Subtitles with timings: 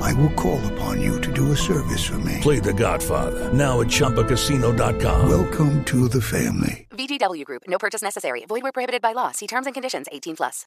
[0.00, 2.38] I will call upon you to do a service for me.
[2.40, 5.28] Play The Godfather now at ChumbaCasino.com.
[5.28, 6.86] Welcome to the family.
[6.90, 7.62] VGW Group.
[7.68, 8.44] No purchase necessary.
[8.46, 9.30] Void where prohibited by law.
[9.32, 10.06] See terms and conditions.
[10.12, 10.66] 18 plus.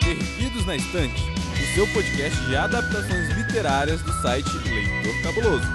[0.00, 5.66] Perdidos na Estante, o seu podcast de adaptações literárias do site Leitor Cabuloso.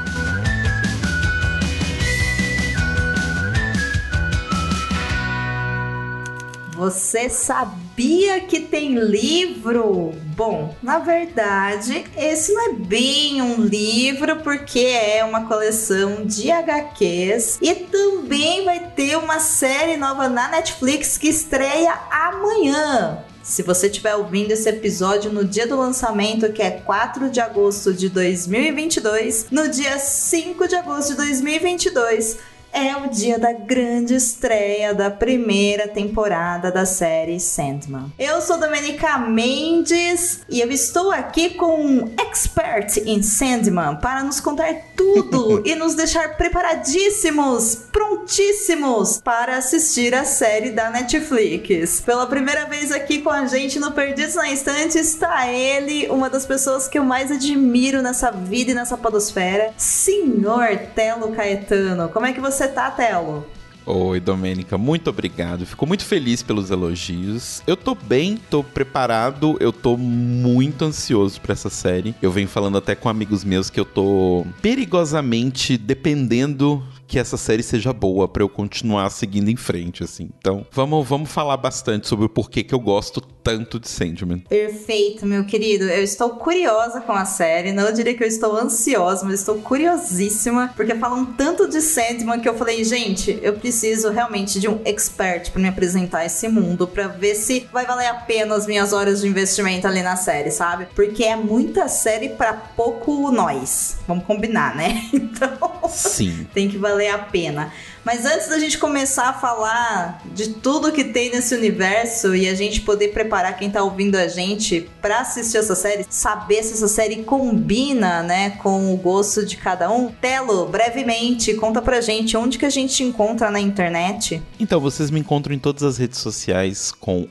[6.80, 10.14] Você sabia que tem livro?
[10.34, 17.60] Bom, na verdade, esse não é bem um livro, porque é uma coleção de HQs
[17.62, 23.26] e também vai ter uma série nova na Netflix que estreia amanhã.
[23.44, 27.92] Se você estiver ouvindo esse episódio no dia do lançamento, que é 4 de agosto
[27.92, 32.38] de 2022, no dia 5 de agosto de 2022,
[32.74, 38.12] é o dia da grande estreia da primeira temporada da série Sandman.
[38.18, 44.40] Eu sou Domenica Mendes e eu estou aqui com um expert em Sandman para nos
[44.40, 52.02] contar tudo e nos deixar preparadíssimos, prontíssimos para assistir a série da Netflix.
[52.02, 56.46] Pela primeira vez aqui com a gente no Perdidos na Estante está ele, uma das
[56.46, 62.10] pessoas que eu mais admiro nessa vida e nessa podosfera, Senhor Telo Caetano.
[62.10, 63.46] Como é que você tá, Telo?
[63.92, 65.66] Oi, Domênica, muito obrigado.
[65.66, 67.64] Fico muito feliz pelos elogios.
[67.66, 72.14] Eu tô bem, tô preparado, eu tô muito ansioso pra essa série.
[72.22, 77.64] Eu venho falando até com amigos meus que eu tô perigosamente dependendo que essa série
[77.64, 80.30] seja boa para eu continuar seguindo em frente, assim.
[80.38, 84.44] Então, vamos, vamos falar bastante sobre o porquê que eu gosto tanto de Sandman.
[84.48, 85.86] Perfeito, meu querido.
[85.86, 87.72] Eu estou curiosa com a série.
[87.72, 92.48] Não diria que eu estou ansiosa, mas estou curiosíssima, porque falam tanto de Sandman que
[92.48, 97.08] eu falei, gente, eu preciso realmente de um expert para me apresentar esse mundo, para
[97.08, 100.88] ver se vai valer a pena as minhas horas de investimento ali na série, sabe?
[100.94, 103.98] Porque é muita série para pouco nós.
[104.08, 105.10] Vamos combinar, né?
[105.40, 106.46] Então, Sim.
[106.54, 107.72] tem que valer a pena.
[108.12, 112.56] Mas antes da gente começar a falar de tudo que tem nesse universo e a
[112.56, 116.88] gente poder preparar quem tá ouvindo a gente para assistir essa série, saber se essa
[116.88, 120.08] série combina, né, com o gosto de cada um.
[120.08, 124.42] Telo, brevemente, conta pra gente onde que a gente te encontra na internet.
[124.60, 127.28] Então, vocês me encontram em todas as redes sociais com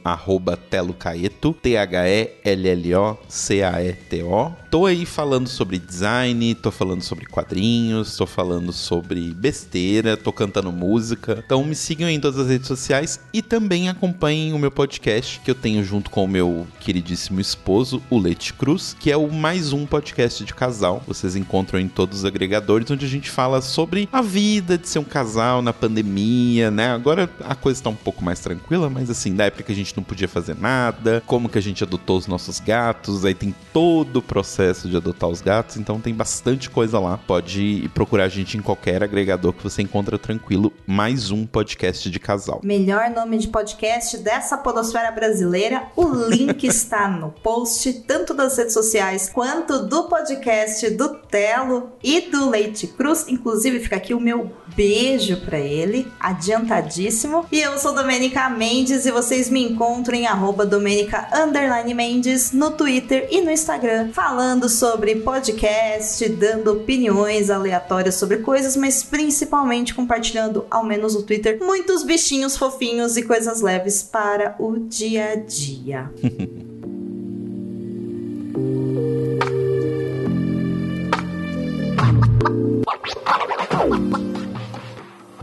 [0.71, 2.29] telocaeto, T-H-E-L-L-O-C-A-E-T-O.
[4.71, 10.68] Tô aí falando sobre design, tô falando sobre quadrinhos, tô falando sobre besteira, tô cantando
[10.73, 11.43] música.
[11.45, 15.51] Então me sigam em todas as redes sociais e também acompanhem o meu podcast que
[15.51, 19.73] eu tenho junto com o meu queridíssimo esposo, o Leite Cruz, que é o mais
[19.73, 21.03] um podcast de casal.
[21.07, 24.99] Vocês encontram em todos os agregadores onde a gente fala sobre a vida de ser
[24.99, 26.93] um casal na pandemia, né?
[26.93, 29.97] Agora a coisa tá um pouco mais tranquila, mas assim, da época que a gente
[29.97, 34.17] não podia fazer nada, como que a gente adotou os nossos gatos, aí tem todo
[34.17, 37.17] o processo de adotar os gatos, então tem bastante coisa lá.
[37.17, 40.48] Pode procurar a gente em qualquer agregador que você encontra tranquilo.
[40.87, 42.61] Mais um podcast de casal.
[42.65, 45.89] Melhor nome de podcast dessa podosfera brasileira.
[45.95, 52.23] O link está no post, tanto das redes sociais quanto do podcast do Telo e
[52.31, 53.27] do Leite Cruz.
[53.29, 57.45] Inclusive, fica aqui o meu beijo para ele, adiantadíssimo.
[57.51, 61.29] E eu sou Domênica Mendes e vocês me encontram em arroba Domênica
[61.97, 69.03] Mendes no Twitter e no Instagram, falando sobre podcast, dando opiniões aleatórias sobre coisas, mas
[69.03, 75.33] principalmente compartilhando, ao menos no Twitter, muitos bichinhos fofinhos e coisas leves para o dia
[75.33, 76.09] a dia.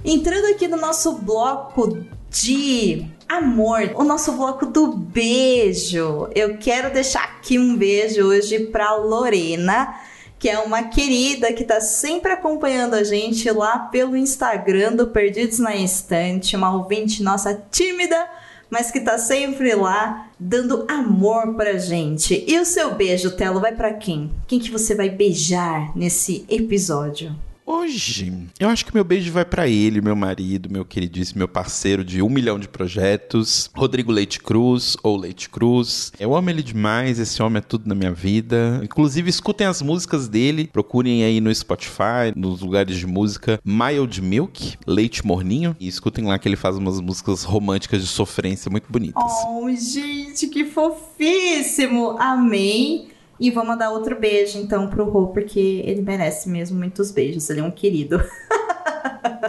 [0.07, 6.29] Entrando aqui no nosso bloco de amor, o nosso bloco do beijo.
[6.35, 9.95] Eu quero deixar aqui um beijo hoje para Lorena,
[10.37, 15.57] que é uma querida que tá sempre acompanhando a gente lá pelo Instagram do Perdidos
[15.57, 18.29] na Estante, uma ouvinte nossa tímida,
[18.69, 22.45] mas que tá sempre lá dando amor pra gente.
[22.47, 24.29] E o seu beijo, Telo, vai para quem?
[24.45, 27.35] Quem que você vai beijar nesse episódio?
[27.67, 32.05] Hoje, eu acho que meu beijo vai para ele, meu marido, meu queridíssimo, meu parceiro
[32.05, 36.11] de um milhão de projetos, Rodrigo Leite Cruz, ou Leite Cruz.
[36.19, 38.79] Eu amo ele demais, esse homem é tudo na minha vida.
[38.83, 44.77] Inclusive, escutem as músicas dele, procurem aí no Spotify, nos lugares de música, Mild Milk,
[44.85, 49.23] Leite Morninho, e escutem lá que ele faz umas músicas românticas de sofrência muito bonitas.
[49.47, 52.15] Oh, gente, que fofíssimo!
[52.19, 53.14] Amei!
[53.39, 57.49] E vou mandar outro beijo, então, pro Rô, porque ele merece mesmo muitos beijos.
[57.49, 58.23] Ele é um querido.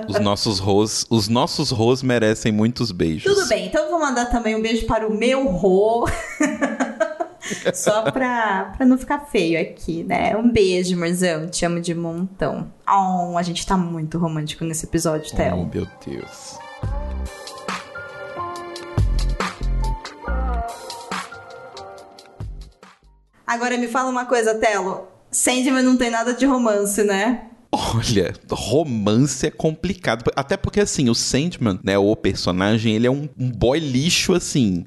[0.08, 3.34] Os nossos Rôs, os nossos Rôs merecem muitos beijos.
[3.34, 6.08] Tudo bem, então eu vou mandar também um beijo para o meu Rô.
[7.74, 10.36] Só pra, pra não ficar feio aqui, né?
[10.36, 11.48] Um beijo, Marzão.
[11.48, 12.70] Te amo de montão.
[12.88, 15.56] Oh, a gente tá muito romântico nesse episódio, Theo.
[15.56, 16.58] Oh, meu Deus.
[23.46, 25.06] Agora me fala uma coisa, Telo.
[25.30, 27.46] Sandman não tem nada de romance, né?
[27.94, 30.30] Olha, romance é complicado.
[30.34, 34.84] Até porque, assim, o Sandman, né, o personagem, ele é um, um boy lixo, assim.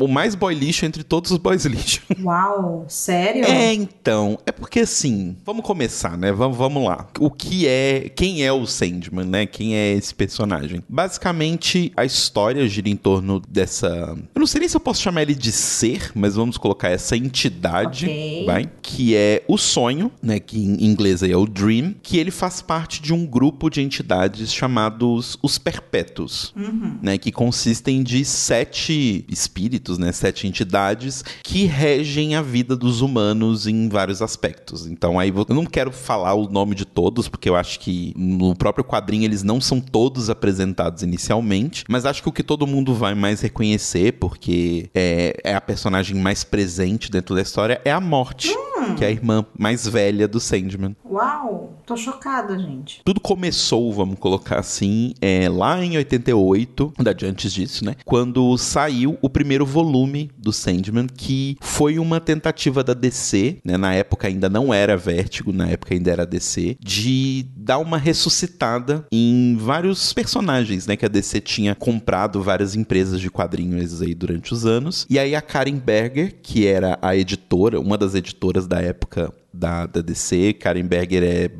[0.00, 2.00] O mais boy lixo entre todos os boys lixo.
[2.22, 3.44] Uau, sério?
[3.44, 4.38] É, então.
[4.46, 6.32] É porque, assim, vamos começar, né?
[6.32, 7.06] Vamos, vamos lá.
[7.18, 8.10] O que é.
[8.14, 9.46] Quem é o Sandman, né?
[9.46, 10.82] Quem é esse personagem?
[10.88, 14.16] Basicamente, a história gira em torno dessa.
[14.34, 17.16] Eu não sei nem se eu posso chamar ele de ser, mas vamos colocar essa
[17.16, 18.44] entidade, Ok.
[18.46, 18.70] vai?
[18.80, 20.40] Que é o sonho, né?
[20.40, 23.80] Que em inglês aí é o Dream, que ele faz parte de um grupo de
[23.80, 26.54] entidades chamados os Perpétuos,
[27.02, 27.18] né?
[27.18, 30.12] Que consistem de sete espíritos, né?
[30.12, 34.86] Sete entidades que regem a vida dos humanos em vários aspectos.
[34.86, 38.54] Então aí eu não quero falar o nome de todos, porque eu acho que no
[38.54, 42.94] próprio quadrinho eles não são todos apresentados inicialmente, mas acho que o que todo mundo
[42.94, 48.00] vai mais reconhecer, porque é, é a personagem mais presente dentro da história, é a
[48.00, 48.54] Morte,
[48.96, 50.96] que é a irmã mais velha do Sandman.
[51.04, 52.19] Uau, tô chocada,
[52.58, 53.00] gente.
[53.04, 57.96] Tudo começou, vamos colocar assim, é, lá em 88, na verdade antes disso, né?
[58.04, 63.76] Quando saiu o primeiro volume do Sandman, que foi uma tentativa da DC, né?
[63.76, 69.06] Na época ainda não era Vertigo, na época ainda era DC, de dar uma ressuscitada
[69.10, 70.96] em vários personagens, né?
[70.96, 75.06] Que a DC tinha comprado várias empresas de quadrinhos aí durante os anos.
[75.08, 79.86] E aí a Karen Berger, que era a editora, uma das editoras da época da,
[79.86, 81.50] da DC, Karen Berger é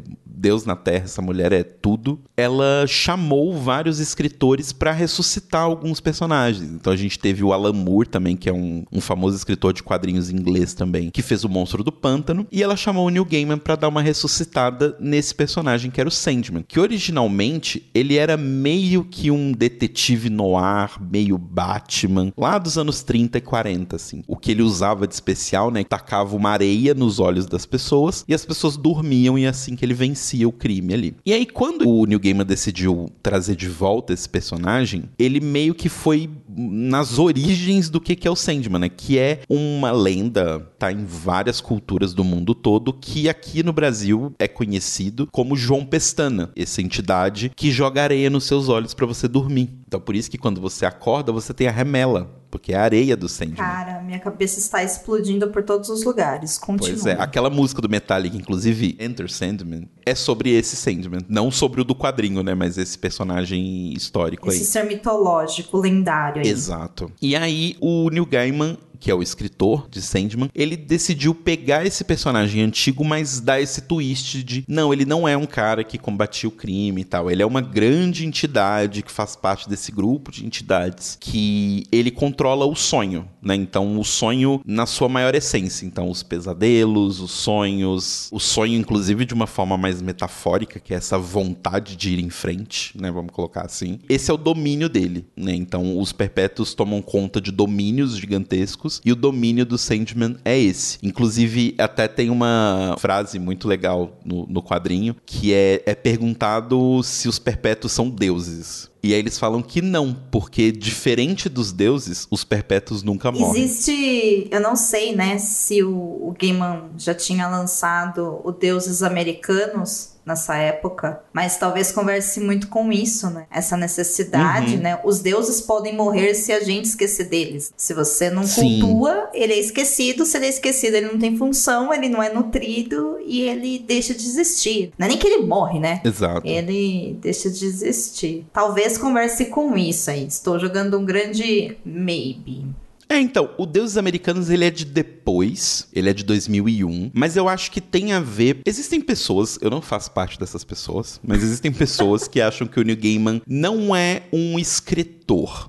[0.41, 2.19] Deus na Terra, essa mulher é tudo.
[2.35, 6.71] Ela chamou vários escritores para ressuscitar alguns personagens.
[6.71, 9.83] Então a gente teve o Alan Moore também, que é um, um famoso escritor de
[9.83, 12.47] quadrinhos inglês também, que fez o Monstro do Pântano.
[12.51, 16.13] E ela chamou o Neil Gaiman para dar uma ressuscitada nesse personagem que era o
[16.13, 23.03] Sandman, que originalmente ele era meio que um detetive noir, meio Batman, lá dos anos
[23.03, 24.23] 30 e 40, assim.
[24.27, 28.33] O que ele usava de especial, né, tacava uma areia nos olhos das pessoas e
[28.33, 31.15] as pessoas dormiam e é assim que ele vencia o crime ali.
[31.25, 35.89] E aí quando o Neil Gaiman decidiu trazer de volta esse personagem, ele meio que
[35.89, 36.29] foi
[36.71, 41.05] nas origens do que que é o Sandman, né, que é uma lenda, tá em
[41.05, 46.83] várias culturas do mundo todo, que aqui no Brasil é conhecido como João Pestana, essa
[46.83, 49.71] entidade que joga areia nos seus olhos para você dormir.
[49.87, 53.17] Então por isso que quando você acorda, você tem a remela, porque é a areia
[53.17, 53.57] do Sandman.
[53.57, 56.59] Cara, minha cabeça está explodindo por todos os lugares.
[56.59, 56.91] Continua.
[56.91, 61.21] Pois é, aquela música do Metallica, inclusive, Enter Sandman, é sobre esse Sandman.
[61.29, 62.55] Não sobre o do quadrinho, né?
[62.55, 64.65] Mas esse personagem histórico Esse aí.
[64.65, 66.50] ser mitológico, lendário aí.
[66.51, 67.11] Exato.
[67.21, 72.05] E aí, o Neil Gaiman que é o escritor de Sandman, ele decidiu pegar esse
[72.05, 76.49] personagem antigo, mas dar esse twist de não, ele não é um cara que combatia
[76.49, 77.31] o crime e tal.
[77.31, 82.67] Ele é uma grande entidade que faz parte desse grupo de entidades que ele controla
[82.67, 83.55] o sonho, né?
[83.55, 85.87] Então, o sonho na sua maior essência.
[85.87, 90.97] Então, os pesadelos, os sonhos, o sonho, inclusive, de uma forma mais metafórica, que é
[90.97, 93.11] essa vontade de ir em frente, né?
[93.11, 93.99] Vamos colocar assim.
[94.09, 95.55] Esse é o domínio dele, né?
[95.55, 100.99] Então, os perpétuos tomam conta de domínios gigantescos e o domínio do Sandman é esse.
[101.03, 107.29] Inclusive, até tem uma frase muito legal no, no quadrinho que é, é perguntado se
[107.29, 108.90] os perpétuos são deuses.
[109.03, 113.63] E aí eles falam que não, porque diferente dos deuses, os perpétuos nunca morrem.
[113.63, 120.11] Existe, eu não sei, né, se o, o Gaiman já tinha lançado o Deuses Americanos
[120.25, 123.47] nessa época, mas talvez converse muito com isso, né?
[123.51, 124.81] Essa necessidade, Uhum.
[124.81, 125.01] né?
[125.05, 127.73] Os deuses podem morrer se a gente esquecer deles.
[127.77, 128.81] Se você não Sim.
[128.81, 130.25] cultua, ele é esquecido.
[130.27, 134.15] Se ele é esquecido, ele não tem função, ele não é nutrido e ele deixa
[134.15, 134.93] de existir.
[134.99, 136.01] Não é nem que ele morre, né?
[136.05, 136.47] Exato.
[136.47, 138.47] Ele deixa de existir.
[138.53, 140.27] Talvez converse com isso aí.
[140.27, 142.67] Estou jogando um grande maybe.
[143.11, 147.49] É, então, o Deuses Americanos, ele é de depois, ele é de 2001, mas eu
[147.49, 148.61] acho que tem a ver...
[148.65, 152.85] Existem pessoas, eu não faço parte dessas pessoas, mas existem pessoas que acham que o
[152.85, 155.20] Neil Gaiman não é um escritor.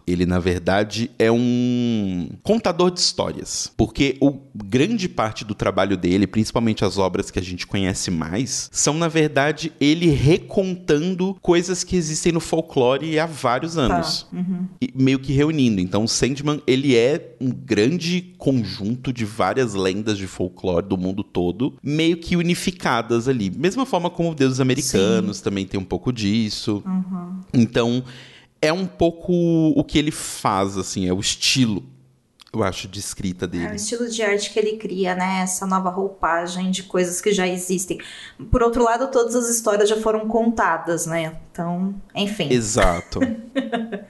[0.08, 3.72] Ele, na verdade, é um contador de histórias.
[3.77, 8.70] Porque o grande parte do trabalho dele, principalmente as obras que a gente conhece mais,
[8.72, 14.27] são, na verdade, ele recontando coisas que existem no folclore há vários anos
[14.82, 15.80] e meio que reunindo.
[15.80, 21.24] Então, o Sandman, ele é um grande conjunto de várias lendas de folclore do mundo
[21.24, 23.51] todo, meio que unificadas ali.
[23.51, 26.84] Mesma forma como Deuses Americanos também tem um pouco disso.
[27.53, 28.03] Então,
[28.62, 31.84] é um pouco o que ele faz, assim, é o estilo,
[32.53, 33.75] eu acho, de escrita É o dele.
[33.75, 35.41] estilo de arte que ele cria, né?
[35.43, 38.00] Essa nova roupagem de coisas que já existem.
[38.51, 41.38] Por outro lado, todas as histórias já foram contadas, né?
[41.51, 42.48] Então, enfim.
[42.51, 43.20] Exato.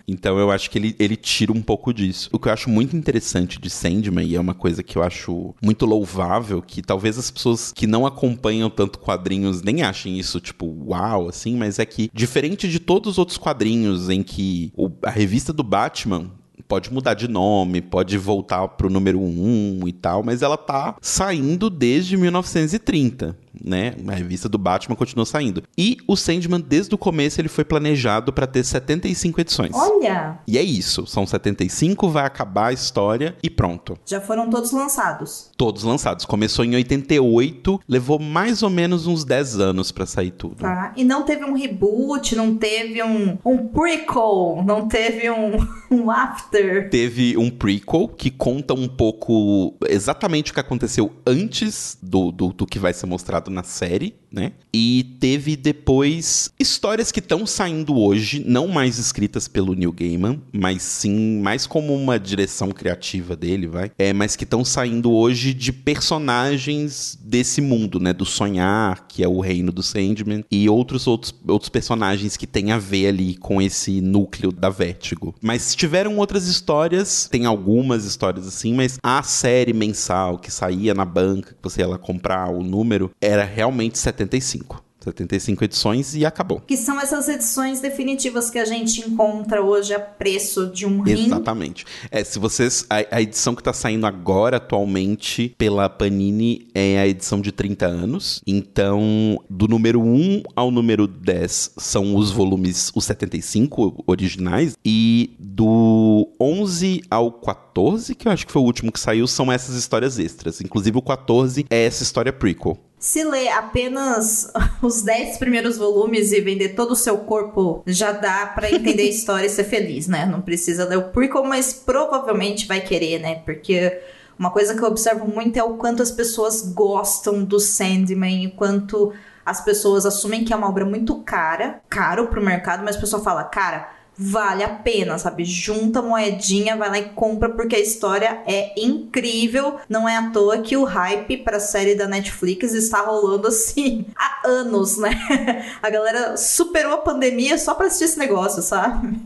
[0.07, 2.29] Então eu acho que ele, ele tira um pouco disso.
[2.33, 5.55] O que eu acho muito interessante de Sandman, e é uma coisa que eu acho
[5.61, 10.65] muito louvável, que talvez as pessoas que não acompanham tanto quadrinhos nem achem isso, tipo,
[10.87, 15.09] uau, assim, mas é que, diferente de todos os outros quadrinhos em que o- a
[15.09, 16.29] revista do Batman
[16.67, 21.69] pode mudar de nome, pode voltar pro número 1 e tal, mas ela tá saindo
[21.69, 23.95] desde 1930, né?
[24.07, 25.63] A revista do Batman continua saindo.
[25.77, 29.71] E o Sandman, desde o começo, ele foi planejado para ter 75 edições.
[29.73, 33.97] Olha, E é isso, são 75, vai acabar a história e pronto.
[34.05, 35.49] já foram todos lançados.
[35.57, 36.25] Todos lançados.
[36.25, 40.55] Começou em 88, levou mais ou menos uns 10 anos pra sair tudo.
[40.57, 40.93] Tá?
[40.95, 45.57] E não teve um reboot, não teve um, um prequel, não teve um,
[45.91, 46.89] um after.
[46.89, 52.65] Teve um prequel que conta um pouco exatamente o que aconteceu antes do, do, do
[52.65, 54.53] que vai ser mostrado na série, né?
[54.73, 60.81] E teve depois histórias que estão saindo hoje, não mais escritas pelo Neil Gaiman, mas
[60.81, 63.91] sim mais como uma direção criativa dele, vai.
[63.97, 68.13] É, mas que estão saindo hoje de personagens desse mundo, né?
[68.13, 72.71] Do Sonhar, que é o reino do Sandman, e outros outros, outros personagens que têm
[72.71, 75.35] a ver ali com esse núcleo da Vertigo.
[75.41, 81.05] Mas tiveram outras histórias, tem algumas histórias assim, mas a série mensal que saía na
[81.05, 84.83] banca, que você ia lá comprar o número, era realmente 75.
[85.03, 86.61] 75 edições e acabou.
[86.61, 91.25] Que são essas edições definitivas que a gente encontra hoje a preço de um rim.
[91.25, 91.85] Exatamente.
[92.09, 92.85] É, se vocês.
[92.89, 97.87] A, a edição que tá saindo agora, atualmente, pela Panini, é a edição de 30
[97.87, 98.41] anos.
[98.45, 104.75] Então, do número 1 ao número 10 são os volumes, os 75 originais.
[104.85, 109.51] E do 11 ao 14, que eu acho que foi o último que saiu, são
[109.51, 110.61] essas histórias extras.
[110.61, 112.77] Inclusive, o 14 é essa história prequel.
[113.01, 118.45] Se ler apenas os 10 primeiros volumes e vender todo o seu corpo, já dá
[118.45, 120.27] pra entender a história e ser feliz, né?
[120.27, 123.41] Não precisa ler o prequel, mas provavelmente vai querer, né?
[123.43, 123.99] Porque
[124.37, 128.51] uma coisa que eu observo muito é o quanto as pessoas gostam do Sandman e
[128.51, 129.11] quanto
[129.43, 133.23] as pessoas assumem que é uma obra muito cara, caro pro mercado, mas a pessoa
[133.23, 133.89] fala, cara,
[134.23, 135.43] vale a pena, sabe?
[135.43, 139.79] Junta a moedinha, vai lá e compra porque a história é incrível.
[139.89, 144.47] Não é à toa que o hype pra série da Netflix está rolando assim há
[144.47, 145.09] anos, né?
[145.81, 149.19] A galera superou a pandemia só pra assistir esse negócio, sabe?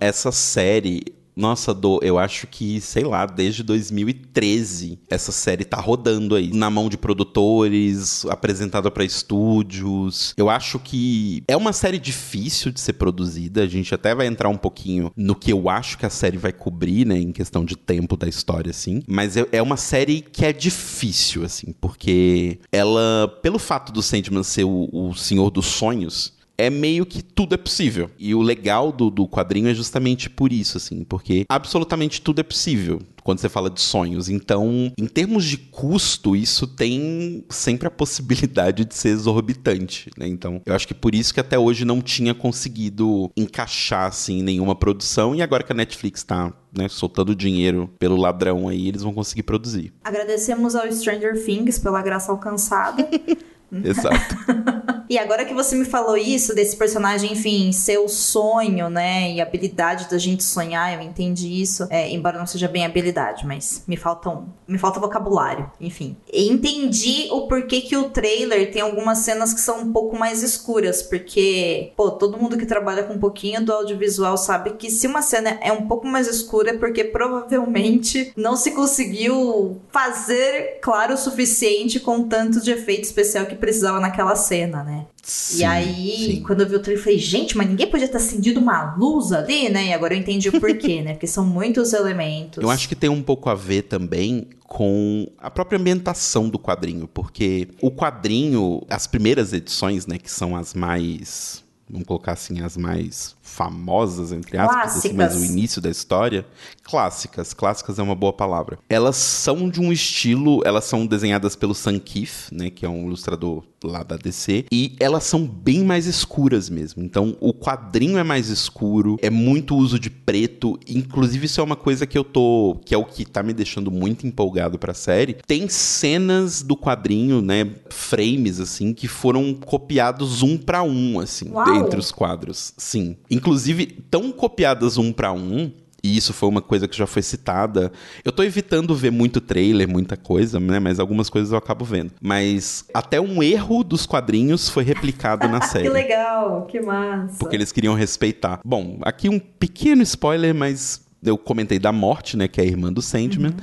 [0.00, 1.15] essa série.
[1.36, 6.50] Nossa, do, eu acho que, sei lá, desde 2013 essa série tá rodando aí.
[6.52, 10.32] Na mão de produtores, apresentada pra estúdios.
[10.36, 13.62] Eu acho que é uma série difícil de ser produzida.
[13.62, 16.52] A gente até vai entrar um pouquinho no que eu acho que a série vai
[16.52, 17.18] cobrir, né?
[17.18, 19.02] Em questão de tempo da história, assim.
[19.06, 24.42] Mas é- é uma série que é difícil, assim, porque ela, pelo fato do Sandman
[24.42, 28.10] ser o, o senhor dos sonhos, é meio que tudo é possível.
[28.18, 32.44] E o legal do, do quadrinho é justamente por isso, assim, porque absolutamente tudo é
[32.44, 34.28] possível quando você fala de sonhos.
[34.28, 40.28] Então, em termos de custo, isso tem sempre a possibilidade de ser exorbitante, né?
[40.28, 44.76] Então, eu acho que por isso que até hoje não tinha conseguido encaixar, assim, nenhuma
[44.76, 45.34] produção.
[45.34, 49.42] E agora que a Netflix tá, né, soltando dinheiro pelo ladrão aí, eles vão conseguir
[49.42, 49.92] produzir.
[50.04, 53.08] Agradecemos ao Stranger Things pela graça alcançada.
[53.72, 54.36] Exato.
[55.08, 59.32] E agora que você me falou isso, desse personagem, enfim, ser o sonho, né?
[59.32, 61.86] E habilidade da gente sonhar, eu entendi isso.
[61.90, 66.16] É, embora não seja bem habilidade, mas me falta um, me falta vocabulário, enfim.
[66.32, 71.02] Entendi o porquê que o trailer tem algumas cenas que são um pouco mais escuras,
[71.02, 75.22] porque, pô, todo mundo que trabalha com um pouquinho do audiovisual sabe que se uma
[75.22, 81.16] cena é um pouco mais escura é porque provavelmente não se conseguiu fazer claro o
[81.16, 85.06] suficiente com tanto de efeito especial que precisava naquela cena, né?
[85.22, 86.42] Sim, e aí, sim.
[86.42, 89.32] quando eu vi o trailer, eu falei, gente, mas ninguém podia ter acendido uma luz
[89.32, 89.86] ali, né?
[89.86, 91.12] E agora eu entendi o porquê, né?
[91.12, 92.62] Porque são muitos elementos.
[92.62, 97.08] Eu acho que tem um pouco a ver também com a própria ambientação do quadrinho,
[97.08, 102.76] porque o quadrinho, as primeiras edições, né, que são as mais, vamos colocar assim, as
[102.76, 106.46] mais famosas, entre aspas, assim, mas o início da história,
[106.82, 108.78] clássicas, clássicas é uma boa palavra.
[108.86, 113.06] Elas são de um estilo, elas são desenhadas pelo Sam Keith, né, que é um
[113.06, 117.02] ilustrador lá da DC, e elas são bem mais escuras mesmo.
[117.02, 121.76] Então, o quadrinho é mais escuro, é muito uso de preto, inclusive isso é uma
[121.76, 125.38] coisa que eu tô, que é o que tá me deixando muito empolgado pra série.
[125.46, 131.64] Tem cenas do quadrinho, né, frames assim que foram copiados um pra um assim, Uau!
[131.64, 132.74] dentre os quadros.
[132.76, 133.16] Sim.
[133.46, 135.70] Inclusive, tão copiadas um pra um,
[136.02, 137.92] e isso foi uma coisa que já foi citada.
[138.24, 140.80] Eu tô evitando ver muito trailer, muita coisa, né?
[140.80, 142.12] Mas algumas coisas eu acabo vendo.
[142.20, 145.84] Mas até um erro dos quadrinhos foi replicado na série.
[145.84, 147.38] Que legal, que massa.
[147.38, 148.60] Porque eles queriam respeitar.
[148.64, 152.48] Bom, aqui um pequeno spoiler, mas eu comentei da morte, né?
[152.48, 153.54] Que é a irmã do Sandman.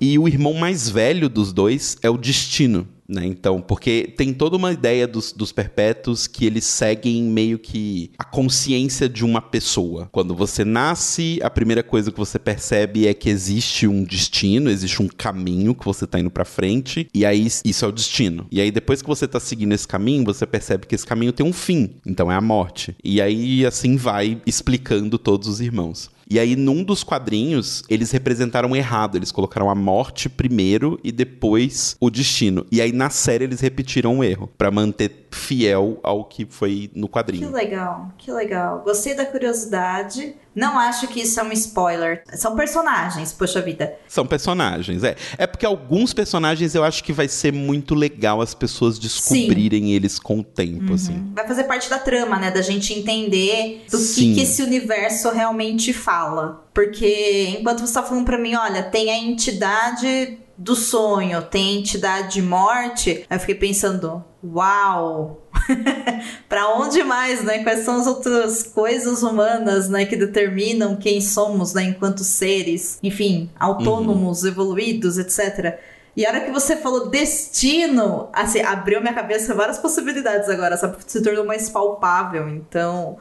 [0.00, 2.88] E o irmão mais velho dos dois é o Destino.
[3.08, 3.24] Né?
[3.26, 8.24] Então, porque tem toda uma ideia dos, dos perpétuos que eles seguem meio que a
[8.24, 10.08] consciência de uma pessoa.
[10.10, 15.00] Quando você nasce, a primeira coisa que você percebe é que existe um destino, existe
[15.02, 18.46] um caminho que você tá indo pra frente, e aí isso é o destino.
[18.50, 21.46] E aí depois que você tá seguindo esse caminho, você percebe que esse caminho tem
[21.46, 22.96] um fim, então é a morte.
[23.04, 26.10] E aí assim vai explicando todos os irmãos.
[26.28, 29.16] E aí, num dos quadrinhos, eles representaram errado.
[29.16, 32.66] Eles colocaram a morte primeiro e depois o destino.
[32.70, 37.06] E aí, na série, eles repetiram o erro, pra manter fiel ao que foi no
[37.06, 37.52] Que quadrinho.
[37.52, 38.82] legal, que legal.
[38.84, 40.34] Gostei da curiosidade.
[40.54, 42.22] Não acho que isso é um spoiler.
[42.32, 43.92] São personagens, poxa vida.
[44.08, 45.14] São personagens, é.
[45.36, 50.18] É porque alguns personagens eu acho que vai ser muito legal as pessoas descobrirem eles
[50.18, 51.30] com o tempo, assim.
[51.34, 52.50] Vai fazer parte da trama, né?
[52.50, 54.34] Da gente entender do que, Sim.
[54.34, 56.64] que esse universo realmente fala.
[56.72, 61.80] Porque enquanto você tá falando pra mim, olha, tem a entidade do sonho, tem a
[61.80, 65.42] entidade de morte, eu fiquei pensando, uau!
[66.48, 67.62] pra onde mais, né?
[67.62, 73.50] Quais são as outras coisas humanas, né, que determinam quem somos, né, enquanto seres, enfim,
[73.58, 75.78] autônomos, evoluídos, etc.
[76.16, 80.96] E a hora que você falou destino, assim, abriu minha cabeça várias possibilidades agora, sabe?
[81.06, 82.48] Se tornou mais palpável.
[82.48, 83.18] Então,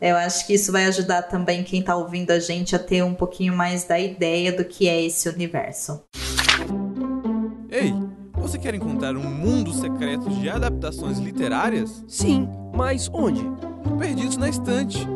[0.00, 3.14] eu acho que isso vai ajudar também quem tá ouvindo a gente a ter um
[3.14, 6.02] pouquinho mais da ideia do que é esse universo.
[7.70, 7.92] Ei,
[8.34, 12.02] você quer encontrar um mundo secreto de adaptações literárias?
[12.08, 13.44] Sim, mas onde?
[13.98, 15.06] Perdidos na estante.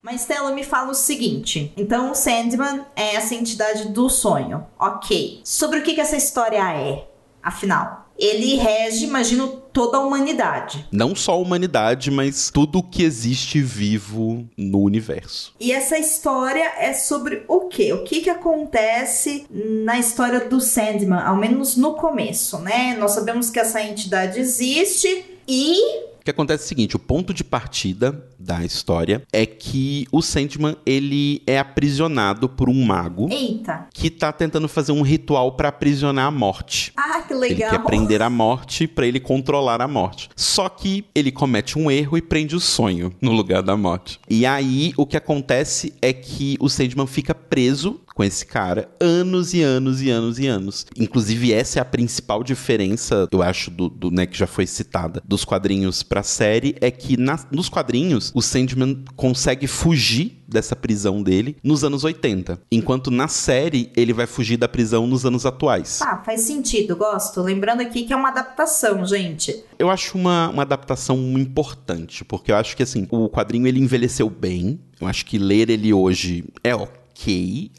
[0.00, 4.66] Mas Stella me fala o seguinte: então o Sandman é essa entidade do sonho.
[4.78, 5.40] Ok.
[5.44, 7.08] Sobre o que, que essa história é,
[7.42, 8.01] afinal?
[8.22, 10.86] Ele rege, imagino, toda a humanidade.
[10.92, 15.52] Não só a humanidade, mas tudo que existe vivo no universo.
[15.58, 17.92] E essa história é sobre o quê?
[17.92, 22.94] O que que acontece na história do Sandman, ao menos no começo, né?
[22.96, 25.74] Nós sabemos que essa entidade existe e
[26.11, 30.20] O que acontece é o seguinte, o ponto de partida da história é que o
[30.22, 33.86] Sandman, ele é aprisionado por um mago eita.
[33.92, 36.92] que tá tentando fazer um ritual pra aprisionar a morte.
[36.96, 37.70] Ah, que Ele legal.
[37.70, 40.28] quer prender a morte pra ele controlar a morte.
[40.36, 44.18] Só que ele comete um erro e prende o sonho no lugar da morte.
[44.28, 49.54] E aí o que acontece é que o Sandman fica preso com esse cara anos
[49.54, 50.86] e anos e anos e anos.
[50.96, 55.22] Inclusive essa é a principal diferença, eu acho, do, do né, que já foi citada,
[55.24, 61.22] dos quadrinhos pra série, é que na- nos quadrinhos o Sandman consegue fugir dessa prisão
[61.22, 65.98] dele nos anos 80, enquanto na série ele vai fugir da prisão nos anos atuais.
[66.00, 67.40] Tá, faz sentido, gosto.
[67.40, 69.64] Lembrando aqui que é uma adaptação, gente.
[69.78, 74.28] Eu acho uma, uma adaptação importante, porque eu acho que assim, o quadrinho ele envelheceu
[74.28, 74.78] bem.
[75.00, 77.01] Eu acho que ler ele hoje é ok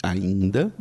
[0.01, 0.73] ainda.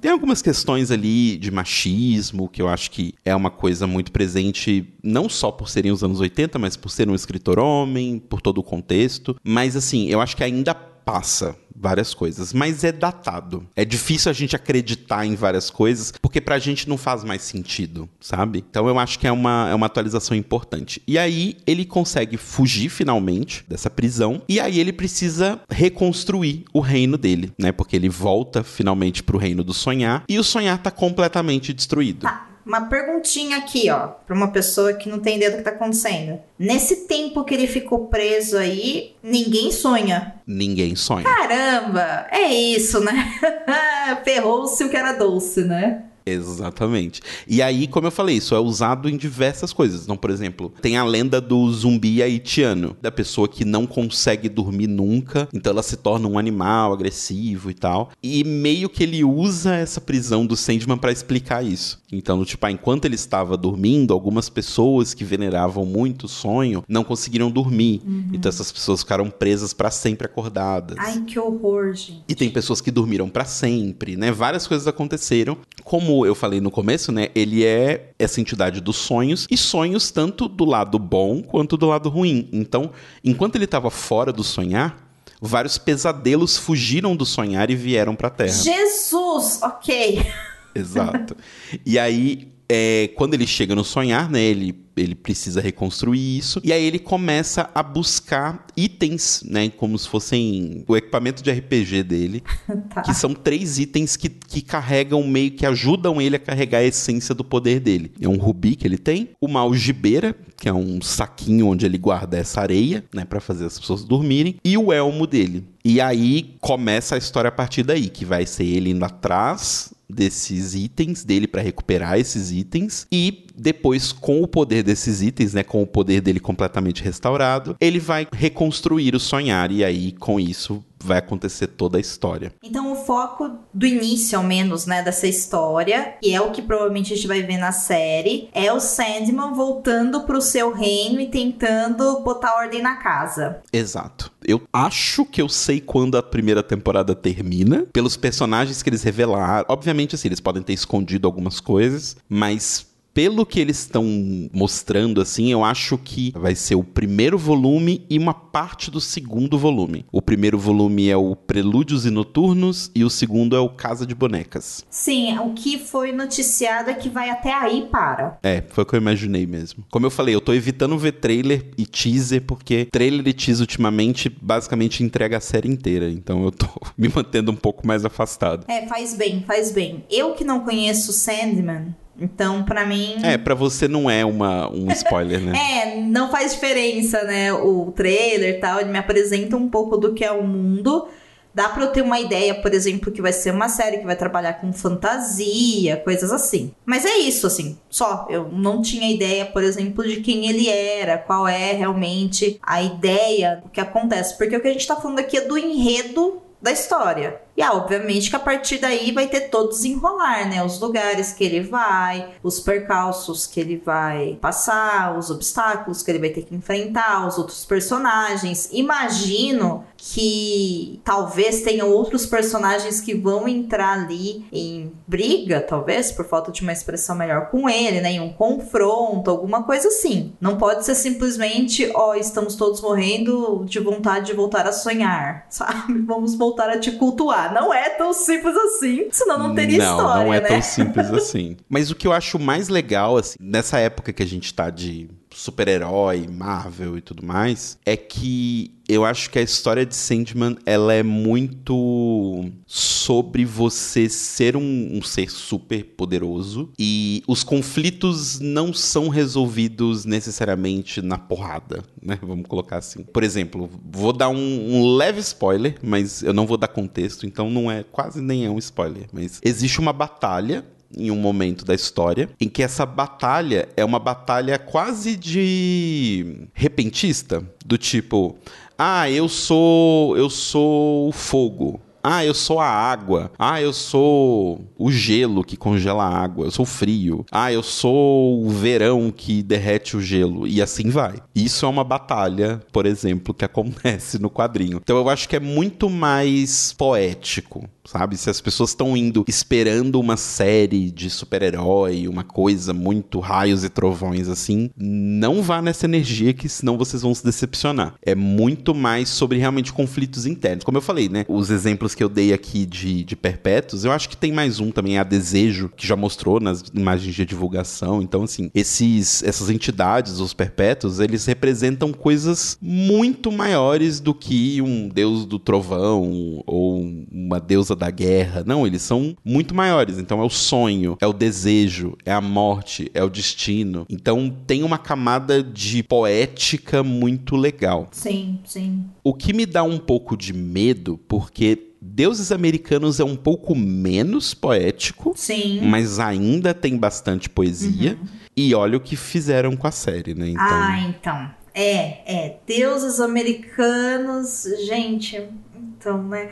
[0.00, 4.86] Tem algumas questões ali de machismo, que eu acho que é uma coisa muito presente,
[5.02, 8.58] não só por serem os anos 80, mas por ser um escritor homem, por todo
[8.58, 9.36] o contexto.
[9.42, 10.74] Mas assim, eu acho que ainda
[11.08, 13.66] passa várias coisas, mas é datado.
[13.74, 18.08] É difícil a gente acreditar em várias coisas, porque pra gente não faz mais sentido,
[18.20, 18.64] sabe?
[18.68, 21.00] Então eu acho que é uma, é uma atualização importante.
[21.06, 27.16] E aí ele consegue fugir finalmente dessa prisão, e aí ele precisa reconstruir o reino
[27.16, 27.72] dele, né?
[27.72, 32.20] Porque ele volta finalmente pro reino do sonhar, e o sonhar tá completamente destruído.
[32.20, 32.47] Tá.
[32.68, 36.38] Uma perguntinha aqui, ó, pra uma pessoa que não tem ideia do que tá acontecendo.
[36.58, 40.34] Nesse tempo que ele ficou preso aí, ninguém sonha.
[40.46, 41.24] Ninguém sonha.
[41.24, 43.32] Caramba, é isso, né?
[44.22, 46.04] Ferrou-se o que era doce, né?
[46.32, 47.20] Exatamente.
[47.46, 50.02] E aí, como eu falei, isso é usado em diversas coisas.
[50.02, 54.86] Então, por exemplo, tem a lenda do zumbi haitiano, da pessoa que não consegue dormir
[54.86, 58.10] nunca, então ela se torna um animal agressivo e tal.
[58.22, 62.00] E meio que ele usa essa prisão do Sandman para explicar isso.
[62.10, 67.04] Então, tipo, ah, enquanto ele estava dormindo, algumas pessoas que veneravam muito o sonho não
[67.04, 68.02] conseguiram dormir.
[68.32, 70.96] Então essas pessoas ficaram presas para sempre acordadas.
[70.98, 72.24] Ai, que horror, gente.
[72.28, 74.32] E tem pessoas que dormiram pra sempre, né?
[74.32, 75.58] Várias coisas aconteceram.
[75.84, 77.28] Como eu falei no começo, né?
[77.34, 82.08] Ele é essa entidade dos sonhos e sonhos tanto do lado bom quanto do lado
[82.08, 82.48] ruim.
[82.52, 82.90] Então,
[83.24, 85.08] enquanto ele estava fora do sonhar,
[85.40, 88.50] vários pesadelos fugiram do sonhar e vieram pra Terra.
[88.50, 90.26] Jesus, ok.
[90.74, 91.36] Exato.
[91.84, 94.42] E aí, é, quando ele chega no sonhar, né?
[94.42, 96.60] Ele, ele precisa reconstruir isso.
[96.62, 99.70] E aí ele começa a buscar itens, né?
[99.70, 102.42] Como se fossem o equipamento de RPG dele.
[102.88, 103.02] Tá.
[103.02, 107.34] Que são três itens que, que carregam meio que ajudam ele a carregar a essência
[107.34, 108.12] do poder dele.
[108.20, 112.38] É um rubi que ele tem, uma algibeira, que é um saquinho onde ele guarda
[112.38, 115.64] essa areia, né, Pra fazer as pessoas dormirem, e o elmo dele.
[115.84, 120.74] E aí começa a história a partir daí, que vai ser ele indo atrás desses
[120.74, 125.82] itens dele pra recuperar esses itens e depois com o poder desses itens, né, com
[125.82, 131.18] o poder dele completamente restaurado, ele vai reconstruir o sonhar e aí com isso vai
[131.18, 132.52] acontecer toda a história.
[132.62, 137.12] Então, o foco do início, ao menos, né, dessa história, e é o que provavelmente
[137.12, 142.20] a gente vai ver na série, é o Sandman voltando pro seu reino e tentando
[142.20, 143.60] botar ordem na casa.
[143.72, 144.32] Exato.
[144.48, 149.66] Eu acho que eu sei quando a primeira temporada termina, pelos personagens que eles revelaram.
[149.68, 152.86] Obviamente, assim, eles podem ter escondido algumas coisas, mas
[153.18, 154.04] pelo que eles estão
[154.52, 159.58] mostrando, assim, eu acho que vai ser o primeiro volume e uma parte do segundo
[159.58, 160.06] volume.
[160.12, 164.14] O primeiro volume é o Prelúdios e Noturnos e o segundo é o Casa de
[164.14, 164.86] Bonecas.
[164.88, 168.38] Sim, o que foi noticiado é que vai até aí para.
[168.40, 169.84] É, foi o que eu imaginei mesmo.
[169.90, 174.28] Como eu falei, eu tô evitando ver trailer e teaser, porque trailer e teaser ultimamente
[174.28, 176.08] basicamente entrega a série inteira.
[176.08, 178.64] Então eu tô me mantendo um pouco mais afastado.
[178.68, 180.04] É, faz bem, faz bem.
[180.08, 183.16] Eu que não conheço Sandman, então pra mim.
[183.22, 185.52] É, pra você não é uma, um spoiler, né?
[185.78, 187.52] É, não faz diferença, né?
[187.52, 191.08] O trailer e tal, ele me apresenta um pouco do que é o mundo.
[191.54, 194.14] Dá pra eu ter uma ideia, por exemplo, que vai ser uma série que vai
[194.14, 196.72] trabalhar com fantasia, coisas assim.
[196.86, 198.28] Mas é isso, assim, só.
[198.30, 203.60] Eu não tinha ideia, por exemplo, de quem ele era, qual é realmente a ideia
[203.62, 204.36] do que acontece.
[204.38, 207.40] Porque o que a gente tá falando aqui é do enredo da história.
[207.58, 210.64] E ah, obviamente que a partir daí vai ter todo desenrolar, né?
[210.64, 216.20] Os lugares que ele vai, os percalços que ele vai passar, os obstáculos que ele
[216.20, 218.68] vai ter que enfrentar, os outros personagens.
[218.70, 226.52] Imagino que talvez tenham outros personagens que vão entrar ali em briga, talvez, por falta
[226.52, 228.12] de uma expressão melhor com ele, né?
[228.12, 230.32] Em um confronto, alguma coisa assim.
[230.40, 235.98] Não pode ser simplesmente, ó, estamos todos morrendo de vontade de voltar a sonhar, sabe?
[236.06, 237.47] Vamos voltar a te cultuar.
[237.52, 240.48] Não é tão simples assim, senão não teria não, história, Não é né?
[240.48, 241.56] tão simples assim.
[241.68, 245.08] Mas o que eu acho mais legal, assim, nessa época que a gente tá de
[245.38, 250.92] super-herói, Marvel e tudo mais, é que eu acho que a história de Sandman, ela
[250.94, 259.08] é muito sobre você ser um, um ser super poderoso e os conflitos não são
[259.08, 262.18] resolvidos necessariamente na porrada, né?
[262.20, 263.02] Vamos colocar assim.
[263.02, 267.50] Por exemplo, vou dar um, um leve spoiler, mas eu não vou dar contexto, então
[267.50, 270.64] não é quase nem é um spoiler, mas existe uma batalha
[270.96, 277.44] em um momento da história em que essa batalha é uma batalha quase de repentista,
[277.64, 278.36] do tipo,
[278.76, 281.80] ah, eu sou eu sou o fogo.
[282.02, 283.30] Ah, eu sou a água.
[283.38, 286.46] Ah, eu sou o gelo que congela a água.
[286.46, 287.24] Eu sou o frio.
[287.30, 290.46] Ah, eu sou o verão que derrete o gelo.
[290.46, 291.16] E assim vai.
[291.34, 294.80] Isso é uma batalha, por exemplo, que acontece no quadrinho.
[294.82, 298.16] Então eu acho que é muito mais poético sabe?
[298.16, 303.68] Se as pessoas estão indo esperando uma série de super-herói, uma coisa muito raios e
[303.70, 307.94] trovões assim, não vá nessa energia que senão vocês vão se decepcionar.
[308.02, 310.64] É muito mais sobre realmente conflitos internos.
[310.64, 311.24] Como eu falei, né?
[311.28, 314.70] Os exemplos que eu dei aqui de, de Perpétuos, eu acho que tem mais um
[314.70, 318.00] também, a Desejo, que já mostrou nas imagens de divulgação.
[318.00, 324.88] Então, assim, esses, essas entidades, os Perpétuos, eles representam coisas muito maiores do que um
[324.88, 328.44] deus do trovão ou uma deusa da guerra.
[328.46, 329.98] Não, eles são muito maiores.
[329.98, 333.84] Então é o sonho, é o desejo, é a morte, é o destino.
[333.90, 337.88] Então tem uma camada de poética muito legal.
[337.90, 338.84] Sim, sim.
[339.02, 344.34] O que me dá um pouco de medo, porque Deuses Americanos é um pouco menos
[344.34, 345.60] poético, Sim.
[345.62, 347.98] mas ainda tem bastante poesia.
[348.00, 348.08] Uhum.
[348.36, 350.28] E olha o que fizeram com a série, né?
[350.28, 351.30] Então, Ah, então.
[351.54, 352.36] É, é.
[352.46, 354.44] Deuses americanos.
[354.66, 355.20] Gente,
[355.56, 356.30] então, né?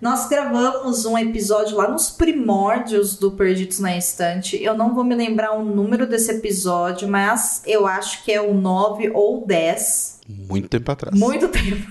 [0.00, 4.60] Nós gravamos um episódio lá nos primórdios do Perdidos na Estante.
[4.60, 8.52] Eu não vou me lembrar o número desse episódio, mas eu acho que é o
[8.54, 10.20] 9 ou 10.
[10.48, 11.16] muito tempo atrás.
[11.18, 11.86] Muito tempo.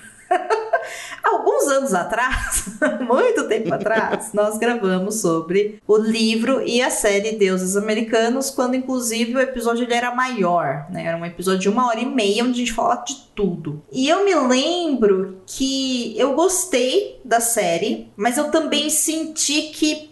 [1.23, 2.65] Alguns anos atrás,
[3.01, 9.35] muito tempo atrás, nós gravamos sobre o livro e a série Deuses Americanos, quando inclusive
[9.35, 11.05] o episódio ele era maior, né?
[11.05, 13.81] Era um episódio de uma hora e meia onde a gente falava de tudo.
[13.91, 20.10] E eu me lembro que eu gostei da série, mas eu também senti que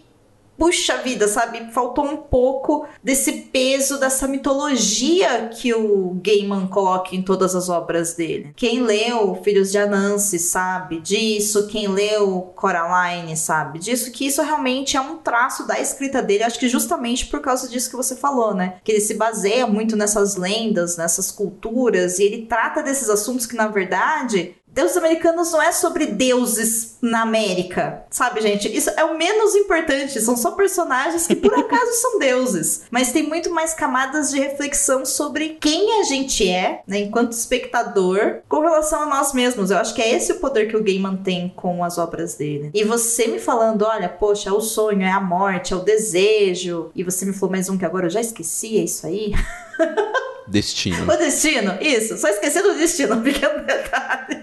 [0.60, 1.72] puxa vida, sabe?
[1.72, 8.12] Faltou um pouco desse peso, dessa mitologia que o Gaiman coloca em todas as obras
[8.12, 8.52] dele.
[8.54, 14.98] Quem leu Filhos de Anansi sabe disso, quem leu Coraline sabe disso, que isso realmente
[14.98, 18.52] é um traço da escrita dele, acho que justamente por causa disso que você falou,
[18.52, 18.74] né?
[18.84, 23.56] Que ele se baseia muito nessas lendas, nessas culturas, e ele trata desses assuntos que,
[23.56, 28.74] na verdade, Deuses Americanos não é sobre deuses na América, sabe, gente?
[28.74, 30.20] Isso é o menos importante.
[30.20, 32.82] São só personagens que por acaso são deuses.
[32.90, 38.38] Mas tem muito mais camadas de reflexão sobre quem a gente é, né, enquanto espectador,
[38.48, 39.70] com relação a nós mesmos.
[39.70, 42.70] Eu acho que é esse o poder que o Gaiman tem com as obras dele.
[42.72, 46.90] E você me falando, olha, poxa, é o sonho, é a morte, é o desejo.
[46.94, 49.32] E você me falou mais um que agora eu já esqueci, é isso aí?
[50.50, 51.04] Destino.
[51.04, 52.18] O destino, isso.
[52.18, 54.40] Só esqueci do destino, um pequeno detalhe.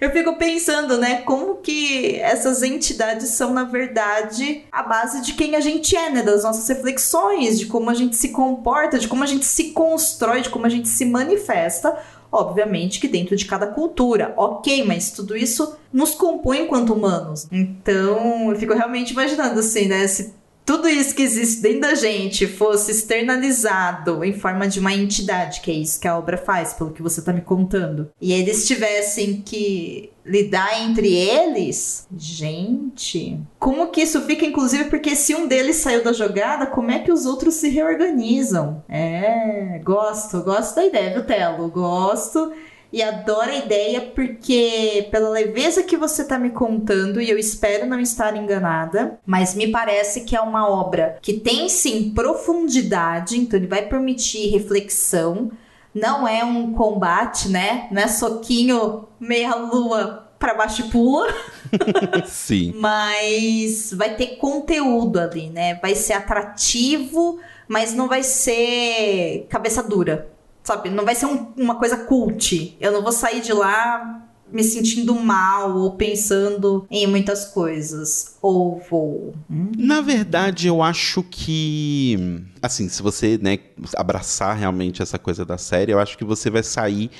[0.00, 5.54] Eu fico pensando, né, como que essas entidades são, na verdade, a base de quem
[5.54, 9.22] a gente é, né, das nossas reflexões, de como a gente se comporta, de como
[9.22, 11.96] a gente se constrói, de como a gente se manifesta.
[12.32, 17.46] Obviamente que dentro de cada cultura, ok, mas tudo isso nos compõe enquanto humanos.
[17.52, 22.46] Então, eu fico realmente imaginando assim, né, se tudo isso que existe dentro da gente
[22.46, 26.92] fosse externalizado em forma de uma entidade, que é isso que a obra faz, pelo
[26.92, 34.02] que você tá me contando, e eles tivessem que lidar entre eles, gente, como que
[34.02, 37.54] isso fica, inclusive, porque se um deles saiu da jogada, como é que os outros
[37.54, 38.84] se reorganizam?
[38.88, 41.68] É, gosto, gosto da ideia, viu, Telo?
[41.68, 42.52] Gosto
[42.92, 47.86] e adoro a ideia porque, pela leveza que você tá me contando, e eu espero
[47.86, 53.58] não estar enganada, mas me parece que é uma obra que tem sim profundidade, então
[53.58, 55.50] ele vai permitir reflexão.
[55.94, 57.86] Não é um combate, né?
[57.90, 61.28] Não é soquinho meia-lua pra baixo e pula.
[62.26, 62.72] Sim.
[62.76, 65.74] Mas vai ter conteúdo ali, né?
[65.76, 70.31] Vai ser atrativo, mas não vai ser cabeça dura.
[70.62, 70.90] Sabe?
[70.90, 72.76] Não vai ser um- uma coisa cult.
[72.80, 78.36] Eu não vou sair de lá me sentindo mal ou pensando em muitas coisas.
[78.42, 79.34] Ou vou.
[79.50, 79.72] Hum?
[79.76, 82.42] Na verdade, eu acho que.
[82.60, 83.58] Assim, se você né,
[83.96, 87.10] abraçar realmente essa coisa da série, eu acho que você vai sair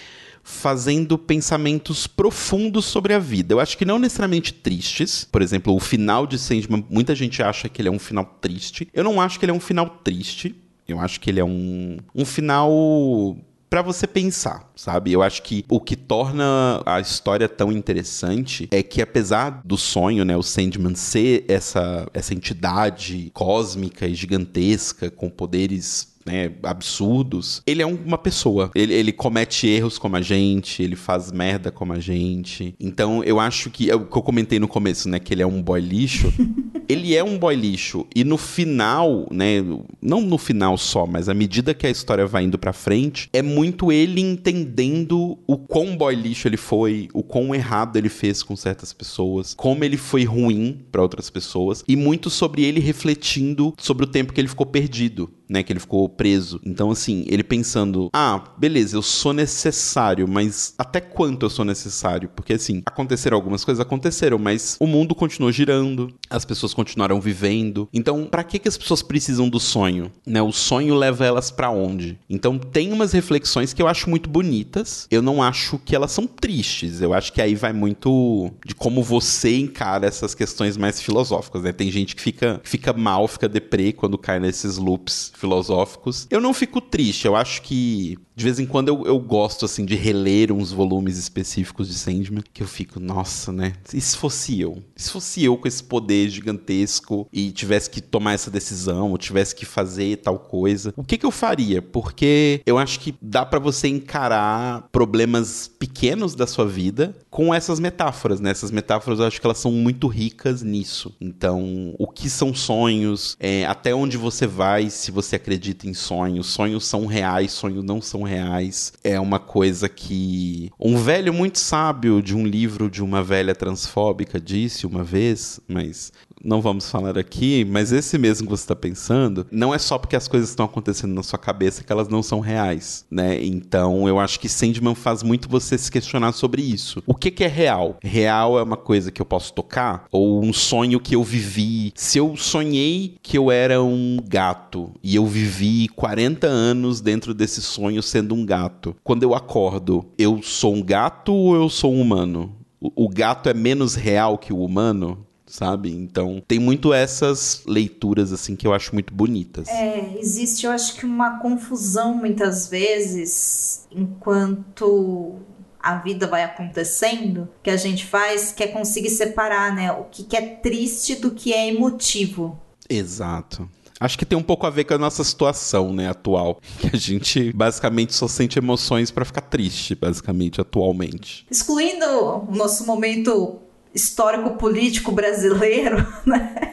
[0.44, 3.54] fazendo pensamentos profundos sobre a vida.
[3.54, 5.24] Eu acho que não necessariamente tristes.
[5.30, 8.88] Por exemplo, o final de Sandman, muita gente acha que ele é um final triste.
[8.92, 10.54] Eu não acho que ele é um final triste.
[10.86, 13.36] Eu acho que ele é um, um final
[13.72, 15.12] Pra você pensar, sabe?
[15.12, 20.26] Eu acho que o que torna a história tão interessante é que apesar do sonho,
[20.26, 27.82] né, o Sandman ser essa essa entidade cósmica e gigantesca com poderes né, absurdos, ele
[27.82, 28.70] é uma pessoa.
[28.74, 32.74] Ele, ele comete erros como a gente, ele faz merda como a gente.
[32.78, 35.46] Então eu acho que, é o que eu comentei no começo, né, que ele é
[35.46, 36.32] um boy lixo.
[36.88, 38.06] ele é um boy lixo.
[38.14, 39.64] E no final, né,
[40.00, 43.42] não no final só, mas à medida que a história vai indo pra frente, é
[43.42, 48.56] muito ele entendendo o quão boy lixo ele foi, o quão errado ele fez com
[48.56, 54.04] certas pessoas, como ele foi ruim para outras pessoas, e muito sobre ele refletindo sobre
[54.04, 56.58] o tempo que ele ficou perdido né, que ele ficou preso.
[56.64, 62.30] Então, assim, ele pensando: ah, beleza, eu sou necessário, mas até quanto eu sou necessário?
[62.34, 67.88] Porque, assim, aconteceram algumas coisas, aconteceram, mas o mundo continuou girando, as pessoas continuaram vivendo.
[67.92, 70.10] Então, para que, que as pessoas precisam do sonho?
[70.26, 70.40] Né?
[70.40, 72.18] O sonho leva elas para onde?
[72.30, 75.06] Então, tem umas reflexões que eu acho muito bonitas.
[75.10, 77.02] Eu não acho que elas são tristes.
[77.02, 81.72] Eu acho que aí vai muito de como você encara essas questões mais filosóficas, né?
[81.72, 86.28] Tem gente que fica, fica mal, fica deprê quando cai nesses loops filosóficos.
[86.30, 89.84] Eu não fico triste, eu acho que de vez em quando eu, eu gosto, assim,
[89.84, 93.74] de reler uns volumes específicos de Sandman, que eu fico, nossa, né?
[93.92, 94.82] E se fosse eu?
[94.96, 99.18] E se fosse eu com esse poder gigantesco e tivesse que tomar essa decisão, ou
[99.18, 101.82] tivesse que fazer tal coisa, o que que eu faria?
[101.82, 107.78] Porque eu acho que dá para você encarar problemas pequenos da sua vida com essas
[107.78, 108.50] metáforas, né?
[108.50, 111.14] Essas metáforas eu acho que elas são muito ricas nisso.
[111.20, 113.36] Então, o que são sonhos?
[113.38, 116.46] É, até onde você vai se você acredita em sonhos?
[116.46, 118.92] Sonhos são reais, sonhos não são reais.
[119.04, 124.40] É uma coisa que um velho muito sábio de um livro de uma velha transfóbica
[124.40, 126.12] disse uma vez, mas
[126.44, 130.16] não vamos falar aqui, mas esse mesmo que você está pensando, não é só porque
[130.16, 133.42] as coisas estão acontecendo na sua cabeça que elas não são reais, né?
[133.42, 137.02] Então eu acho que Sandman faz muito você se questionar sobre isso.
[137.06, 137.98] O que, que é real?
[138.02, 140.04] Real é uma coisa que eu posso tocar?
[140.10, 141.92] Ou um sonho que eu vivi?
[141.94, 147.62] Se eu sonhei que eu era um gato e eu vivi 40 anos dentro desse
[147.62, 152.00] sonho sendo um gato, quando eu acordo, eu sou um gato ou eu sou um
[152.00, 152.56] humano?
[152.96, 155.24] o gato é menos real que o humano?
[155.52, 155.94] Sabe?
[155.94, 159.68] Então, tem muito essas leituras assim que eu acho muito bonitas.
[159.68, 165.36] É, existe, eu acho que uma confusão muitas vezes enquanto
[165.78, 170.22] a vida vai acontecendo, que a gente faz, que é conseguir separar, né, o que,
[170.22, 172.58] que é triste do que é emotivo.
[172.88, 173.68] Exato.
[174.00, 176.60] Acho que tem um pouco a ver com a nossa situação, né, atual.
[176.80, 181.46] Que a gente basicamente só sente emoções para ficar triste, basicamente, atualmente.
[181.50, 183.60] Excluindo o nosso momento
[183.94, 186.72] histórico-político brasileiro, né?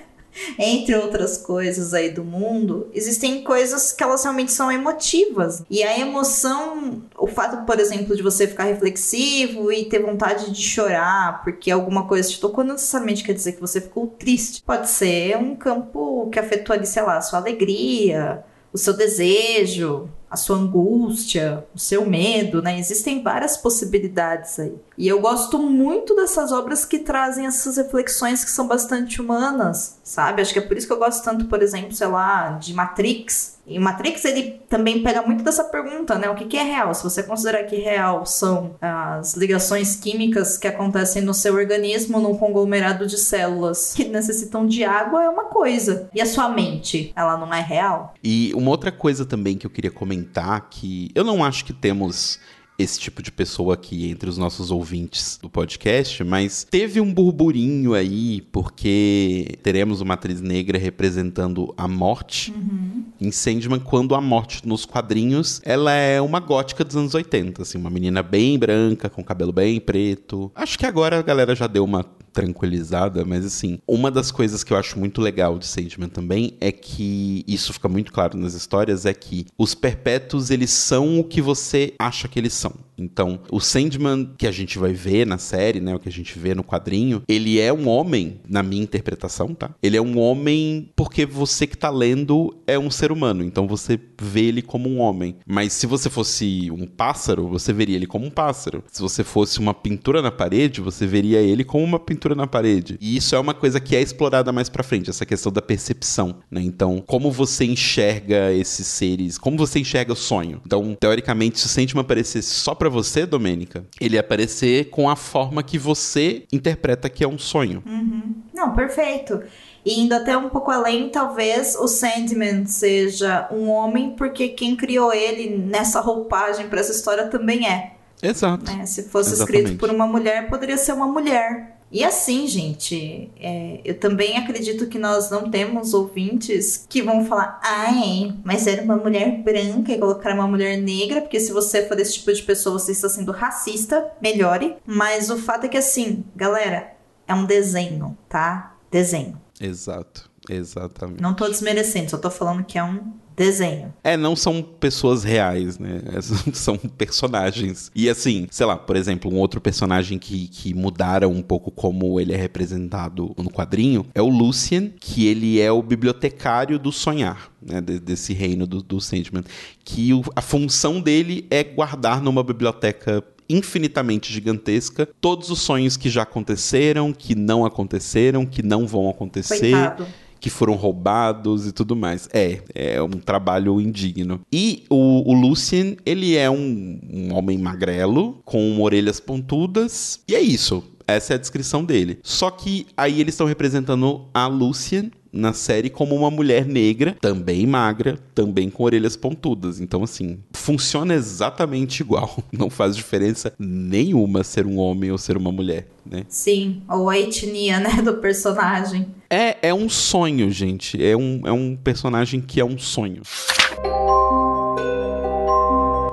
[0.58, 5.64] entre outras coisas aí do mundo, existem coisas que elas realmente são emotivas.
[5.70, 10.62] E a emoção, o fato, por exemplo, de você ficar reflexivo e ter vontade de
[10.62, 14.64] chorar porque alguma coisa te tocou, não necessariamente quer dizer que você ficou triste.
[14.64, 20.10] Pode ser um campo que afetou ali, sei lá, a sua alegria, o seu desejo,
[20.30, 22.78] a sua angústia, o seu medo, né?
[22.78, 24.76] Existem várias possibilidades aí.
[25.00, 30.42] E eu gosto muito dessas obras que trazem essas reflexões que são bastante humanas, sabe?
[30.42, 33.60] Acho que é por isso que eu gosto tanto, por exemplo, sei lá, de Matrix,
[33.70, 36.28] e Matrix, ele também pega muito dessa pergunta, né?
[36.28, 36.92] O que, que é real?
[36.96, 42.36] Se você considerar que real são as ligações químicas que acontecem no seu organismo num
[42.36, 46.10] conglomerado de células que necessitam de água, é uma coisa.
[46.16, 48.16] E a sua mente, ela não é real?
[48.24, 52.40] E uma outra coisa também que eu queria comentar, que eu não acho que temos
[52.80, 57.94] esse tipo de pessoa aqui entre os nossos ouvintes do podcast, mas teve um burburinho
[57.94, 63.04] aí, porque teremos uma atriz negra representando a morte uhum.
[63.20, 67.78] em Sandman, quando a morte nos quadrinhos, ela é uma gótica dos anos 80, assim,
[67.78, 70.50] uma menina bem branca, com cabelo bem preto.
[70.56, 74.74] Acho que agora a galera já deu uma tranquilizada, mas assim, uma das coisas que
[74.74, 79.06] eu acho muito legal de Sandman também é que isso fica muito claro nas histórias
[79.06, 82.74] é que os perpétuos eles são o que você acha que eles são.
[83.00, 86.38] Então, o Sandman que a gente vai ver na série, né, o que a gente
[86.38, 89.72] vê no quadrinho, ele é um homem, na minha interpretação, tá?
[89.82, 94.00] Ele é um homem porque você que tá lendo é um ser humano, então você
[94.20, 95.36] vê ele como um homem.
[95.46, 98.84] Mas se você fosse um pássaro, você veria ele como um pássaro.
[98.92, 102.98] Se você fosse uma pintura na parede, você veria ele como uma pintura na parede.
[103.00, 106.38] E isso é uma coisa que é explorada mais para frente, essa questão da percepção,
[106.50, 106.62] né?
[106.62, 110.62] Então, como você enxerga esses seres, como você enxerga o sonho.
[110.66, 115.62] Então, teoricamente, se o Sandman aparecesse só para você, Domênica, ele aparecer com a forma
[115.62, 117.84] que você interpreta que é um sonho.
[117.86, 118.34] Uhum.
[118.52, 119.44] Não, perfeito.
[119.86, 125.14] E indo até um pouco além, talvez o Sandman seja um homem, porque quem criou
[125.14, 127.94] ele nessa roupagem para essa história também é.
[128.22, 128.66] Exato.
[128.66, 128.86] Né?
[128.86, 129.64] Se fosse Exatamente.
[129.64, 131.79] escrito por uma mulher, poderia ser uma mulher.
[131.92, 137.60] E assim, gente, é, eu também acredito que nós não temos ouvintes que vão falar,
[137.64, 142.00] ai, mas era uma mulher branca e colocar uma mulher negra, porque se você for
[142.00, 144.76] esse tipo de pessoa, você está sendo racista, melhore.
[144.86, 146.94] Mas o fato é que, assim, galera,
[147.28, 148.76] é um desenho, tá?
[148.92, 149.40] Desenho.
[149.60, 151.22] Exato, exatamente.
[151.22, 153.94] Não tô desmerecendo, só tô falando que é um desenho.
[154.04, 156.02] É, não são pessoas reais, né?
[156.54, 157.90] São personagens.
[157.96, 162.20] E assim, sei lá, por exemplo, um outro personagem que, que mudaram um pouco como
[162.20, 167.50] ele é representado no quadrinho é o Lucian, que ele é o bibliotecário do sonhar.
[167.62, 169.44] Né, desse reino do, do Sandman,
[169.84, 176.10] que o, a função dele é guardar numa biblioteca infinitamente gigantesca todos os sonhos que
[176.10, 179.60] já aconteceram, que não aconteceram, que não vão acontecer.
[179.60, 180.08] Coitado
[180.40, 182.30] que foram roubados e tudo mais.
[182.34, 184.42] É, é um trabalho indigno.
[184.52, 190.42] E o, o Lucien, ele é um, um homem magrelo, com orelhas pontudas, e é
[190.42, 190.84] isso.
[191.08, 192.20] Essa é a descrição dele.
[192.22, 197.66] Só que aí eles estão representando a Lucian na série como uma mulher negra, também
[197.66, 199.80] magra, também com orelhas pontudas.
[199.80, 202.38] Então, assim, funciona exatamente igual.
[202.52, 206.26] Não faz diferença nenhuma ser um homem ou ser uma mulher, né?
[206.28, 209.08] Sim, ou a etnia, né, do personagem.
[209.30, 211.04] É, é um sonho, gente.
[211.04, 213.22] É um, é um personagem que é um sonho.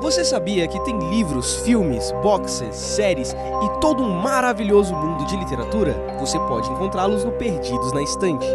[0.06, 5.94] Você sabia que tem livros, filmes, boxes, séries e todo um maravilhoso mundo de literatura?
[6.20, 8.46] Você pode encontrá-los no Perdidos na Estante.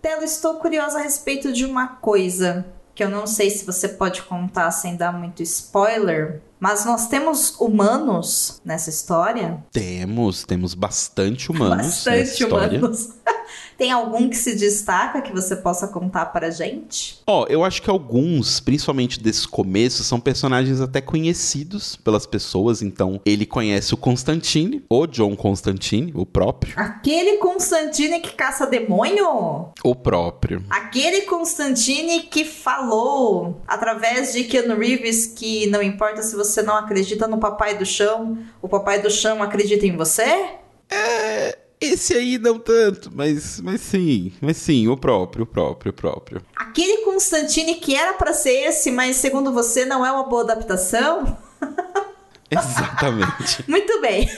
[0.00, 4.22] Telo, estou curiosa a respeito de uma coisa que eu não sei se você pode
[4.22, 9.62] contar sem dar muito spoiler, mas nós temos humanos nessa história?
[9.70, 11.86] Temos, temos bastante humanos.
[11.88, 13.10] Bastante humanos.
[13.76, 17.20] Tem algum que se destaca que você possa contar para gente?
[17.26, 22.82] Ó, oh, eu acho que alguns, principalmente desse começo, são personagens até conhecidos pelas pessoas.
[22.82, 26.74] Então, ele conhece o Constantine, o John Constantine, o próprio.
[26.76, 29.72] Aquele Constantine que caça demônio?
[29.82, 30.64] O próprio.
[30.70, 37.26] Aquele Constantine que falou através de Keanu Reeves que não importa se você não acredita
[37.26, 40.46] no Papai do Chão, o Papai do Chão acredita em você?
[40.90, 41.63] É.
[41.80, 46.42] Esse aí não tanto, mas, mas sim, mas sim, o próprio, o próprio, o próprio.
[46.56, 51.36] Aquele Constantine que era para ser esse, mas segundo você não é uma boa adaptação?
[52.50, 53.64] Exatamente.
[53.68, 54.28] Muito bem.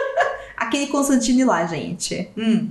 [0.56, 2.28] Aquele Constantine lá, gente.
[2.36, 2.70] Hum,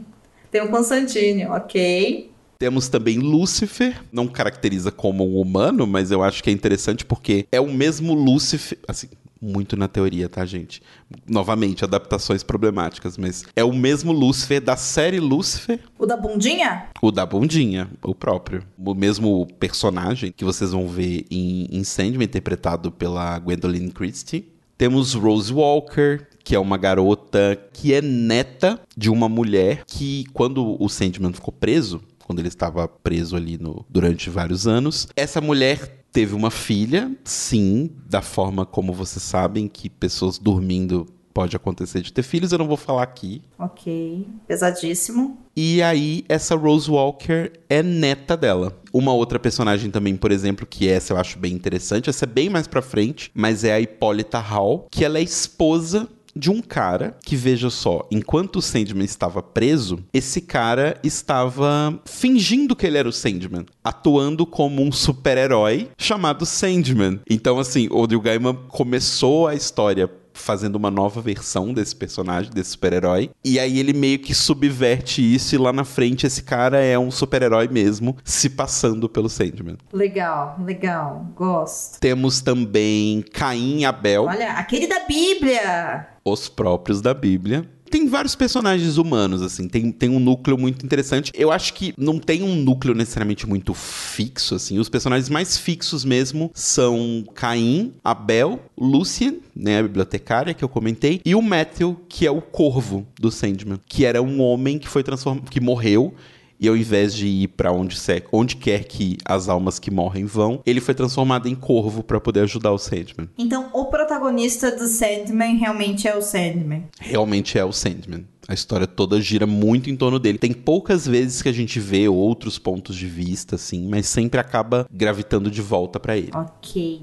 [0.52, 2.32] tem um Constantine, ok.
[2.60, 7.46] Temos também Lúcifer, não caracteriza como um humano, mas eu acho que é interessante porque
[7.52, 9.08] é o mesmo Lúcifer, assim,
[9.42, 10.82] muito na teoria, tá, gente?
[11.28, 15.80] Novamente, adaptações problemáticas, mas é o mesmo Lúcifer da série Lúcifer.
[15.98, 16.88] O da bundinha?
[17.02, 18.64] O da bundinha, o próprio.
[18.78, 24.52] O mesmo personagem que vocês vão ver em, Sandman, interpretado pela Gwendolyn Christie.
[24.78, 30.82] Temos Rose Walker, que é uma garota que é neta de uma mulher que, quando
[30.82, 35.08] o Sandman ficou preso, quando ele estava preso ali no, durante vários anos.
[35.16, 41.56] Essa mulher teve uma filha, sim, da forma como vocês sabem que pessoas dormindo pode
[41.56, 43.44] acontecer de ter filhos, eu não vou falar aqui.
[43.60, 45.38] Ok, pesadíssimo.
[45.56, 48.76] E aí, essa Rose Walker é neta dela.
[48.92, 52.50] Uma outra personagem também, por exemplo, que essa eu acho bem interessante, essa é bem
[52.50, 57.18] mais pra frente, mas é a Hippolyta Hall, que ela é esposa de um cara
[57.26, 63.10] que, veja só, enquanto o Sandman estava preso, esse cara estava fingindo que ele era
[63.10, 67.20] o Sandman, atuando como um super-herói chamado Sandman.
[67.30, 72.72] Então, assim, o Neil Gaiman começou a história fazendo uma nova versão desse personagem, desse
[72.72, 73.30] super-herói.
[73.44, 77.12] E aí ele meio que subverte isso e lá na frente esse cara é um
[77.12, 79.78] super-herói mesmo, se passando pelo Sandman.
[79.92, 82.00] Legal, legal, gosto.
[82.00, 84.26] Temos também Caim e Abel.
[84.26, 87.68] Olha, aquele da Bíblia os próprios da Bíblia.
[87.90, 91.32] Tem vários personagens humanos, assim, tem, tem um núcleo muito interessante.
[91.34, 94.78] Eu acho que não tem um núcleo necessariamente muito fixo, assim.
[94.80, 101.22] Os personagens mais fixos mesmo são Caim, Abel, Lucian, né, a bibliotecária que eu comentei,
[101.26, 105.04] e o Matthew, que é o corvo do Sandman, que era um homem que foi
[105.04, 106.14] transformado, que morreu
[106.60, 107.96] e ao invés de ir para onde,
[108.32, 112.42] onde quer que as almas que morrem vão, ele foi transformado em corvo para poder
[112.42, 113.30] ajudar o Sandman.
[113.38, 116.88] Então, o protagonista do Sandman realmente é o Sandman.
[117.00, 118.26] Realmente é o Sandman.
[118.48, 120.38] A história toda gira muito em torno dele.
[120.38, 124.88] Tem poucas vezes que a gente vê outros pontos de vista, assim, mas sempre acaba
[124.90, 126.32] gravitando de volta para ele.
[126.34, 127.02] Ok.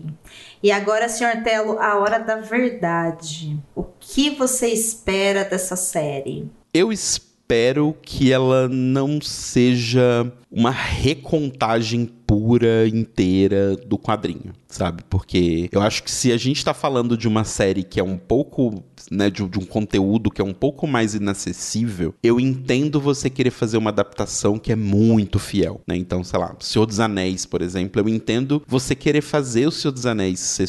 [0.62, 3.58] E agora, senhor Telo, a hora da verdade.
[3.76, 6.48] O que você espera dessa série?
[6.72, 15.04] Eu espero espero que ela não seja uma recontagem pura, inteira do quadrinho, sabe?
[15.08, 18.18] Porque eu acho que se a gente tá falando de uma série que é um
[18.18, 23.30] pouco, né, de, de, um conteúdo que é um pouco mais inacessível, eu entendo você
[23.30, 25.96] querer fazer uma adaptação que é muito fiel, né?
[25.96, 29.92] Então, sei lá, Senhor dos Anéis, por exemplo, eu entendo você querer fazer o Senhor
[29.92, 30.68] dos Anéis ser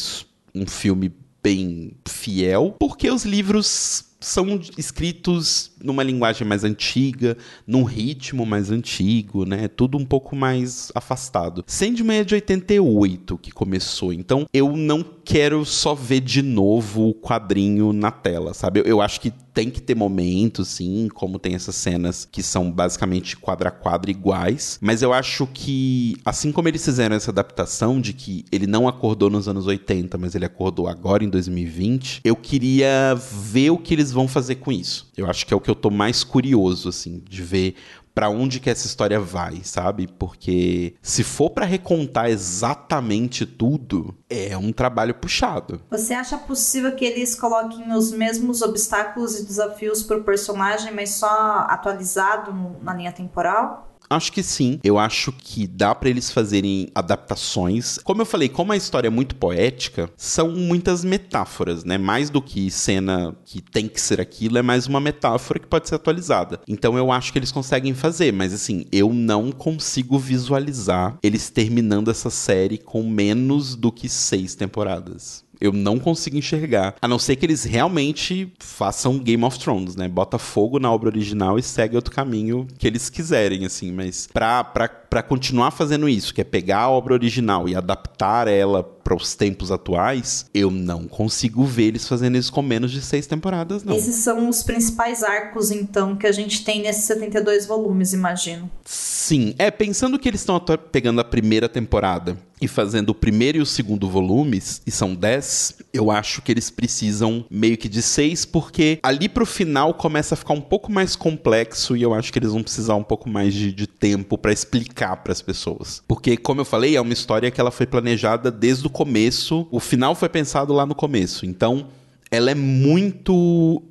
[0.53, 1.11] um filme
[1.41, 9.45] bem fiel, porque os livros são escritos numa linguagem mais antiga, num ritmo mais antigo,
[9.45, 9.67] né?
[9.67, 11.63] Tudo um pouco mais afastado.
[11.67, 17.13] Sandman é de 88 que começou, então eu não quero só ver de novo o
[17.13, 18.81] quadrinho na tela, sabe?
[18.81, 22.69] Eu, eu acho que tem que ter momentos, sim, como tem essas cenas que são
[22.69, 28.01] basicamente quadra a quadra iguais, mas eu acho que, assim como eles fizeram essa adaptação
[28.01, 32.35] de que ele não acordou nos anos 80, mas ele acordou agora em 2020, eu
[32.35, 35.09] queria ver o que eles vão fazer com isso.
[35.15, 37.75] Eu acho que é o que eu tô mais curioso, assim, de ver
[38.13, 40.07] para onde que essa história vai, sabe?
[40.07, 45.81] Porque se for para recontar exatamente tudo, é um trabalho puxado.
[45.89, 51.65] Você acha possível que eles coloquem os mesmos obstáculos e desafios pro personagem, mas só
[51.67, 53.94] atualizado na linha temporal?
[54.09, 54.79] Acho que sim.
[54.83, 57.99] Eu acho que dá para eles fazerem adaptações.
[58.03, 61.97] Como eu falei, como a história é muito poética, são muitas metáforas, né?
[61.97, 65.87] Mais do que cena que tem que ser aquilo, é mais uma metáfora que pode
[65.87, 66.59] ser atualizada.
[66.67, 72.11] Então eu acho que eles conseguem fazer, mas assim, eu não consigo visualizar eles terminando
[72.11, 75.44] essa série com menos do que seis temporadas.
[75.59, 76.95] Eu não consigo enxergar.
[77.01, 80.07] A não ser que eles realmente façam Game of Thrones, né?
[80.07, 83.91] Bota fogo na obra original e segue outro caminho que eles quiserem, assim.
[83.91, 88.47] Mas pra, pra, pra continuar fazendo isso, que é pegar a obra original e adaptar
[88.47, 93.03] ela para os tempos atuais, eu não consigo ver eles fazendo isso com menos de
[93.03, 93.95] seis temporadas, não.
[93.95, 98.69] Esses são os principais arcos, então, que a gente tem nesses 72 volumes, imagino.
[98.83, 99.24] Sim.
[99.57, 100.59] É, pensando que eles estão
[100.91, 105.73] pegando a primeira temporada e fazendo o primeiro e o segundo volumes, e são dez,
[105.93, 110.37] eu acho que eles precisam meio que de seis, porque ali pro final começa a
[110.37, 113.53] ficar um pouco mais complexo e eu acho que eles vão precisar um pouco mais
[113.53, 116.01] de, de tempo para explicar para as pessoas.
[116.07, 119.79] Porque, como eu falei, é uma história que ela foi planejada desde o começo, o
[119.79, 121.45] final foi pensado lá no começo.
[121.45, 121.87] Então,
[122.31, 123.81] ela é muito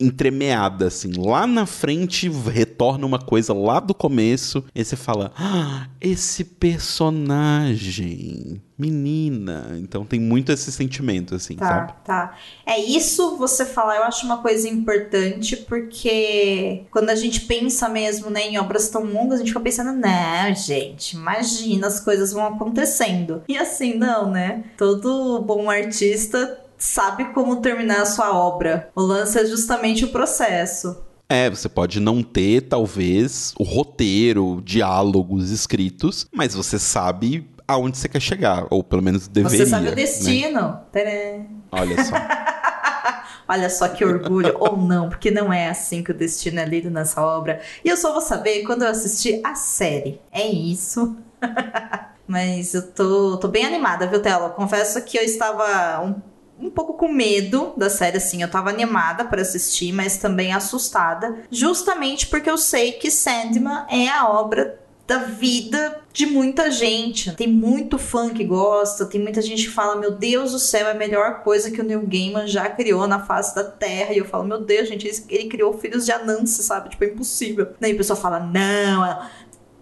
[0.00, 1.12] entremeada, assim.
[1.16, 8.60] Lá na frente retorna uma coisa lá do começo, e você fala: ah, esse personagem,
[8.80, 9.76] menina.
[9.78, 11.92] Então tem muito esse sentimento, assim, tá, sabe?
[12.04, 12.36] Tá.
[12.64, 18.30] É isso você falar, eu acho uma coisa importante, porque quando a gente pensa mesmo
[18.30, 22.46] né, em obras tão longas, a gente fica pensando, não, gente, imagina, as coisas vão
[22.46, 23.42] acontecendo.
[23.46, 24.64] E assim, não, né?
[24.78, 28.90] Todo bom artista sabe como terminar a sua obra.
[28.96, 31.04] O lance é justamente o processo.
[31.28, 38.08] É, você pode não ter, talvez, o roteiro, diálogos escritos, mas você sabe aonde você
[38.08, 39.58] quer chegar, ou pelo menos deveria.
[39.58, 40.80] Você sabe o destino.
[40.92, 41.46] Né?
[41.70, 42.16] Olha só.
[43.46, 46.88] Olha só que orgulho, ou não, porque não é assim que o destino é lido
[46.88, 47.60] nessa obra.
[47.84, 50.20] E eu só vou saber quando eu assistir a série.
[50.32, 51.16] É isso.
[52.28, 54.50] Mas eu tô, tô bem animada, viu, Tela?
[54.50, 56.14] Confesso que eu estava um
[56.60, 58.42] um pouco com medo da série, assim.
[58.42, 61.44] Eu tava animada para assistir, mas também assustada.
[61.50, 64.78] Justamente porque eu sei que Sandman é a obra
[65.10, 67.32] da vida de muita gente.
[67.34, 70.92] Tem muito fã que gosta, tem muita gente que fala: Meu Deus do céu, é
[70.92, 74.12] a melhor coisa que o Neil Gaiman já criou na face da Terra.
[74.12, 76.90] E eu falo: Meu Deus, gente, ele, criou Filhos de Anansi, sabe?
[76.90, 77.72] Tipo, é impossível.
[77.80, 79.04] Daí a pessoa fala: Não,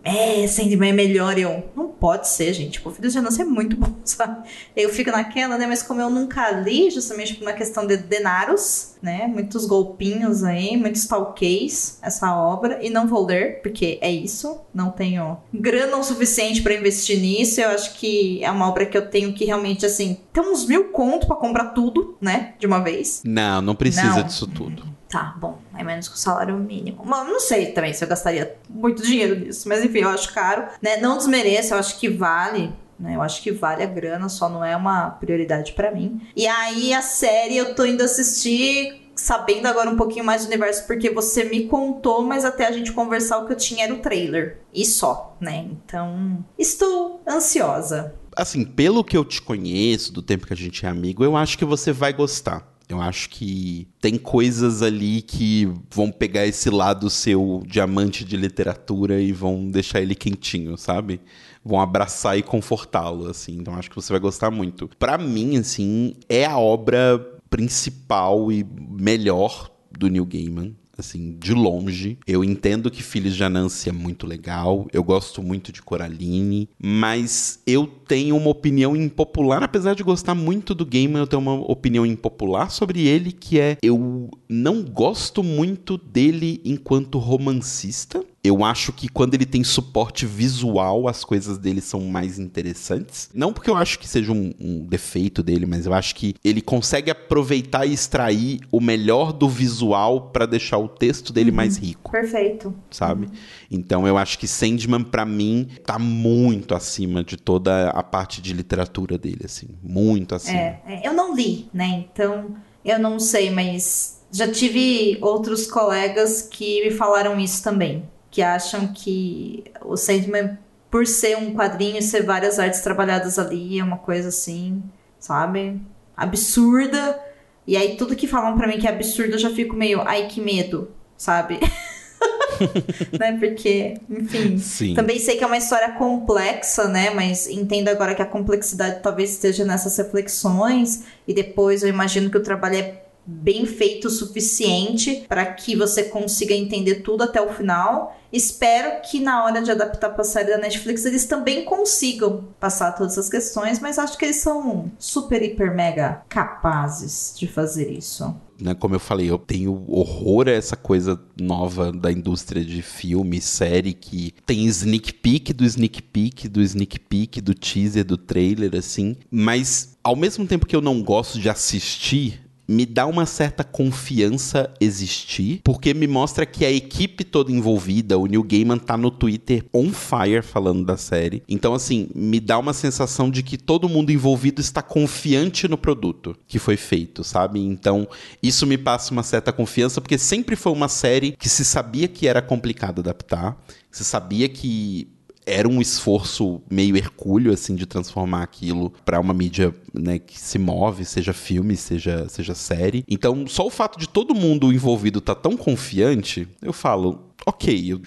[0.05, 1.38] é, Sandman é melhor.
[1.38, 2.72] E eu, não pode ser, gente.
[2.72, 4.49] Tipo, Filhos de Anansi é muito bom, sabe?
[4.76, 5.66] Eu fico naquela, né?
[5.66, 9.26] Mas como eu nunca li, justamente por uma questão de denaros, né?
[9.26, 12.78] Muitos golpinhos aí, muitos talquês, essa obra.
[12.82, 14.61] E não vou ler, porque é isso.
[14.72, 17.61] Não tenho grana o suficiente para investir nisso.
[17.61, 20.84] Eu acho que é uma obra que eu tenho que realmente, assim, ter uns mil
[20.90, 22.55] conto para comprar tudo, né?
[22.59, 23.22] De uma vez.
[23.24, 24.22] Não, não precisa não.
[24.22, 24.97] disso tudo.
[25.09, 27.02] Tá, bom, é menos que o salário mínimo.
[27.04, 30.66] Mas não sei também se eu gastaria muito dinheiro nisso, mas enfim, eu acho caro,
[30.82, 30.98] né?
[30.98, 33.16] Não desmereço, eu acho que vale, né?
[33.16, 36.20] Eu acho que vale a grana, só não é uma prioridade para mim.
[36.36, 40.86] E aí a série eu tô indo assistir sabendo agora um pouquinho mais do universo,
[40.86, 43.98] porque você me contou, mas até a gente conversar o que eu tinha era o
[43.98, 44.59] trailer.
[44.72, 45.66] E só, né?
[45.70, 48.14] Então, estou ansiosa.
[48.36, 51.59] Assim, pelo que eu te conheço, do tempo que a gente é amigo, eu acho
[51.59, 52.67] que você vai gostar.
[52.89, 59.20] Eu acho que tem coisas ali que vão pegar esse lado seu diamante de literatura
[59.20, 61.20] e vão deixar ele quentinho, sabe?
[61.62, 63.57] Vão abraçar e confortá-lo, assim.
[63.57, 64.89] Então acho que você vai gostar muito.
[64.99, 67.18] Para mim, assim, é a obra
[67.51, 70.74] principal e melhor do Neil Gaiman.
[70.99, 72.18] Assim, de longe.
[72.26, 77.61] Eu entendo que Filhos de Anansi é muito legal, eu gosto muito de Coraline, mas
[77.66, 82.05] eu tenho uma opinião impopular, apesar de gostar muito do game, eu tenho uma opinião
[82.05, 88.24] impopular sobre ele, que é eu não gosto muito dele enquanto romancista.
[88.49, 93.28] Eu acho que quando ele tem suporte visual, as coisas dele são mais interessantes.
[93.34, 96.62] Não porque eu acho que seja um, um defeito dele, mas eu acho que ele
[96.62, 102.11] consegue aproveitar e extrair o melhor do visual para deixar o texto dele mais rico.
[102.11, 102.74] Perfeito.
[102.90, 103.28] Sabe?
[103.70, 108.55] Então eu acho que Sandman, para mim, tá muito acima de toda a parte de
[108.55, 109.68] literatura dele, assim.
[109.82, 110.59] Muito acima.
[110.59, 112.07] É, é, eu não li, né?
[112.11, 118.43] Então eu não sei, mas já tive outros colegas que me falaram isso também que
[118.43, 120.59] acham que o Sandman,
[120.91, 124.83] por ser um quadrinho e ser várias artes trabalhadas ali, é uma coisa assim,
[125.18, 125.81] sabe?
[126.16, 127.18] Absurda.
[127.66, 130.26] E aí tudo que falam para mim que é absurdo, eu já fico meio, ai
[130.26, 131.59] que medo, sabe?
[133.18, 133.39] né?
[133.39, 134.95] Porque, enfim, Sim.
[134.95, 137.11] também sei que é uma história complexa, né?
[137.11, 141.05] Mas entendo agora que a complexidade talvez esteja nessas reflexões.
[141.26, 146.05] E depois eu imagino que o trabalho é bem feito o suficiente para que você
[146.05, 148.16] consiga entender tudo até o final.
[148.33, 152.93] Espero que na hora de adaptar para a série da Netflix eles também consigam passar
[152.93, 158.35] todas essas questões, mas acho que eles são super, hiper, mega capazes de fazer isso.
[158.61, 163.41] Né, como eu falei, eu tenho horror a essa coisa nova da indústria de filme,
[163.41, 168.74] série, que tem sneak peek do sneak peek, do sneak peek, do teaser, do trailer,
[168.74, 169.16] assim.
[169.31, 174.70] Mas, ao mesmo tempo que eu não gosto de assistir, me dá uma certa confiança
[174.78, 179.64] existir, porque me mostra que a equipe toda envolvida, o Neil Gaiman tá no Twitter
[179.72, 181.42] on fire falando da série.
[181.48, 186.36] Então, assim, me dá uma sensação de que todo mundo envolvido está confiante no produto
[186.46, 187.58] que foi feito, sabe?
[187.60, 188.06] Então,
[188.42, 192.28] isso me passa uma certa confiança, porque sempre foi uma série que se sabia que
[192.28, 193.56] era complicado adaptar,
[193.90, 195.08] se sabia que
[195.49, 200.59] era um esforço meio hercúleo, assim, de transformar aquilo para uma mídia, né, que se
[200.59, 203.05] move, seja filme, seja, seja série.
[203.09, 207.92] Então, só o fato de todo mundo envolvido estar tá tão confiante, eu falo, ok,
[207.92, 208.01] eu,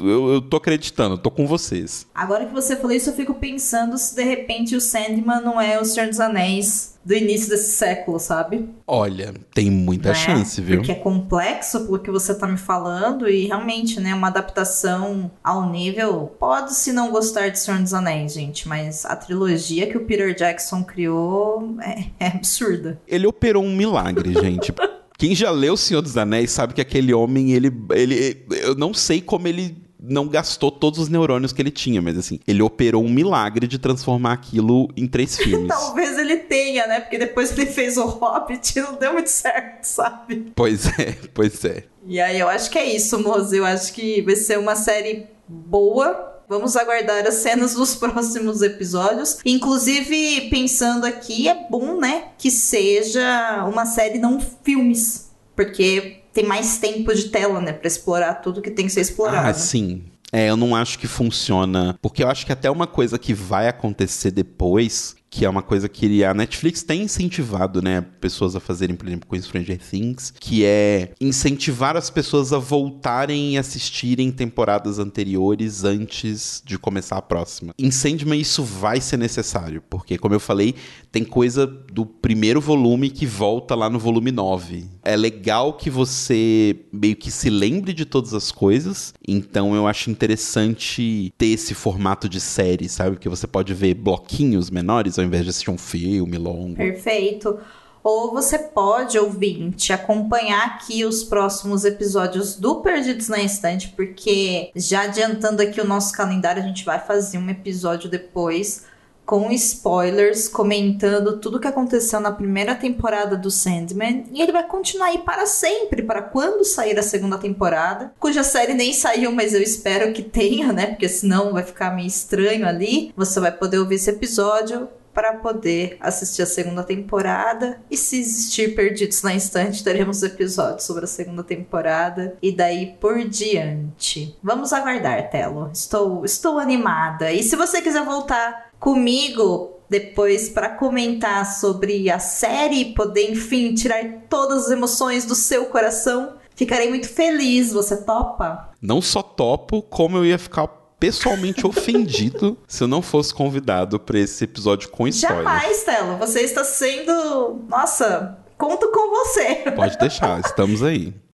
[0.00, 2.06] eu, eu tô acreditando, tô com vocês.
[2.14, 5.80] Agora que você falou isso, eu fico pensando se de repente o Sandman não é
[5.80, 8.68] o Senhor dos Anéis do início desse século, sabe?
[8.86, 10.14] Olha, tem muita Né?
[10.14, 10.76] chance, viu?
[10.76, 15.70] Porque é complexo pelo que você tá me falando e realmente, né, uma adaptação ao
[15.70, 16.36] nível.
[16.38, 20.34] Pode se não gostar de Senhor dos Anéis, gente, mas a trilogia que o Peter
[20.34, 23.00] Jackson criou é, é absurda.
[23.08, 24.70] Ele operou um milagre, gente.
[25.16, 28.44] Quem já leu O Senhor dos Anéis sabe que aquele homem, ele, ele.
[28.50, 32.38] Eu não sei como ele não gastou todos os neurônios que ele tinha, mas assim,
[32.46, 35.68] ele operou um milagre de transformar aquilo em três filmes.
[35.68, 37.00] Talvez ele tenha, né?
[37.00, 40.52] Porque depois ele fez o Hobbit e não deu muito certo, sabe?
[40.54, 41.84] Pois é, pois é.
[42.06, 43.54] E aí eu acho que é isso, moço.
[43.54, 46.36] Eu acho que vai ser uma série boa.
[46.48, 49.38] Vamos aguardar as cenas dos próximos episódios.
[49.44, 52.28] Inclusive, pensando aqui, é bom, né?
[52.38, 55.28] Que seja uma série, não filmes.
[55.54, 57.72] Porque tem mais tempo de tela, né?
[57.72, 59.48] Pra explorar tudo que tem que ser explorado.
[59.48, 60.04] Ah, sim.
[60.32, 61.98] É, eu não acho que funciona.
[62.02, 65.88] Porque eu acho que até uma coisa que vai acontecer depois, que é uma coisa
[65.88, 70.64] que a Netflix tem incentivado, né, pessoas a fazerem, por exemplo, com Stranger Things, que
[70.64, 77.74] é incentivar as pessoas a voltarem e assistirem temporadas anteriores antes de começar a próxima.
[77.78, 80.74] Em Sandman isso vai ser necessário, porque como eu falei,
[81.10, 84.84] tem coisa do primeiro volume que volta lá no volume 9.
[85.04, 90.10] É legal que você meio que se lembre de todas as coisas, então eu acho
[90.10, 93.16] interessante ter esse formato de série, sabe?
[93.16, 96.76] Que você pode ver bloquinhos menores ao invés de assistir um filme longo.
[96.76, 97.58] Perfeito.
[98.02, 105.02] Ou você pode, ouvinte, acompanhar aqui os próximos episódios do Perdidos na Estante, porque já
[105.02, 108.86] adiantando aqui o nosso calendário, a gente vai fazer um episódio depois
[109.28, 114.24] com spoilers, comentando tudo o que aconteceu na primeira temporada do Sandman.
[114.32, 118.72] E ele vai continuar aí para sempre, para quando sair a segunda temporada, cuja série
[118.72, 120.86] nem saiu, mas eu espero que tenha, né?
[120.86, 123.12] Porque senão vai ficar meio estranho ali.
[123.14, 127.80] Você vai poder ouvir esse episódio para poder assistir a segunda temporada.
[127.90, 133.28] E se existir Perdidos na Estante, teremos episódios sobre a segunda temporada e daí por
[133.28, 134.38] diante.
[134.40, 135.70] Vamos aguardar, Telo.
[135.74, 137.32] Estou, estou animada.
[137.32, 143.74] E se você quiser voltar comigo depois para comentar sobre a série e poder, enfim,
[143.74, 147.72] tirar todas as emoções do seu coração, ficarei muito feliz.
[147.72, 148.70] Você topa?
[148.80, 150.66] Não só topo, como eu ia ficar
[151.00, 155.44] pessoalmente ofendido se eu não fosse convidado para esse episódio com spoiler.
[155.44, 156.16] Jamais, Telo.
[156.18, 157.64] Você está sendo.
[157.68, 159.70] Nossa, conto com você.
[159.74, 161.14] Pode deixar, estamos aí.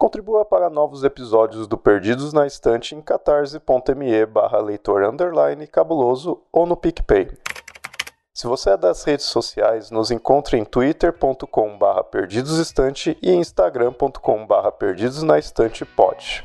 [0.00, 6.64] Contribua para novos episódios do Perdidos na Estante em catarse.me barra leitor underline cabuloso ou
[6.64, 7.28] no PicPay.
[8.32, 14.72] Se você é das redes sociais, nos encontre em twitter.com barra perdidosestante e instagram.com barra
[14.72, 16.44] perdidosnaestantepod.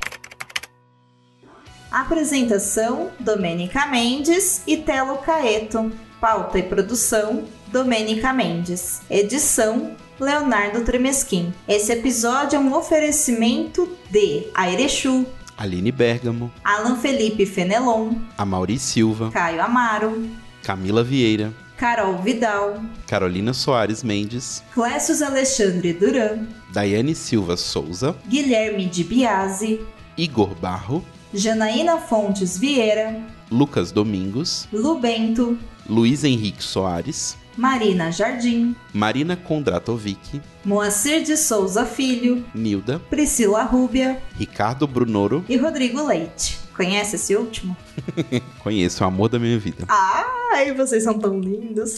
[1.89, 5.93] Apresentação: Domênica Mendes e Telo Caeto.
[6.20, 9.01] Pauta e produção: Domênica Mendes.
[9.10, 11.53] Edição: Leonardo Tremesquim.
[11.68, 15.26] Esse episódio é um oferecimento de Airechu,
[15.57, 20.30] Aline Bergamo, Alan Felipe Fenelon, Amauri Silva, Caio Amaro,
[20.63, 29.03] Camila Vieira, Carol Vidal, Carolina Soares Mendes, Clécius Alexandre Duran, Daiane Silva Souza, Guilherme de
[29.03, 29.82] Biasi,
[30.18, 31.03] Igor Barro,
[31.34, 35.57] Janaína Fontes Vieira, Lucas Domingos, Lu Bento,
[35.89, 44.86] Luiz Henrique Soares, Marina Jardim, Marina Kondratovic, Moacir de Souza Filho, Nilda, Priscila Rúbia Ricardo
[44.86, 45.43] Brunoro.
[45.47, 46.60] e Rodrigo Leite.
[46.76, 47.76] Conhece esse último?
[48.60, 49.86] Conheço o amor da minha vida.
[49.88, 51.97] Ai, vocês são tão lindos.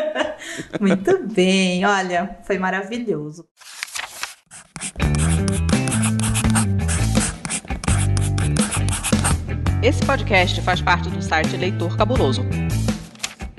[0.80, 3.44] Muito bem, olha, foi maravilhoso.
[9.82, 12.42] Esse podcast faz parte do site Leitor Cabuloso.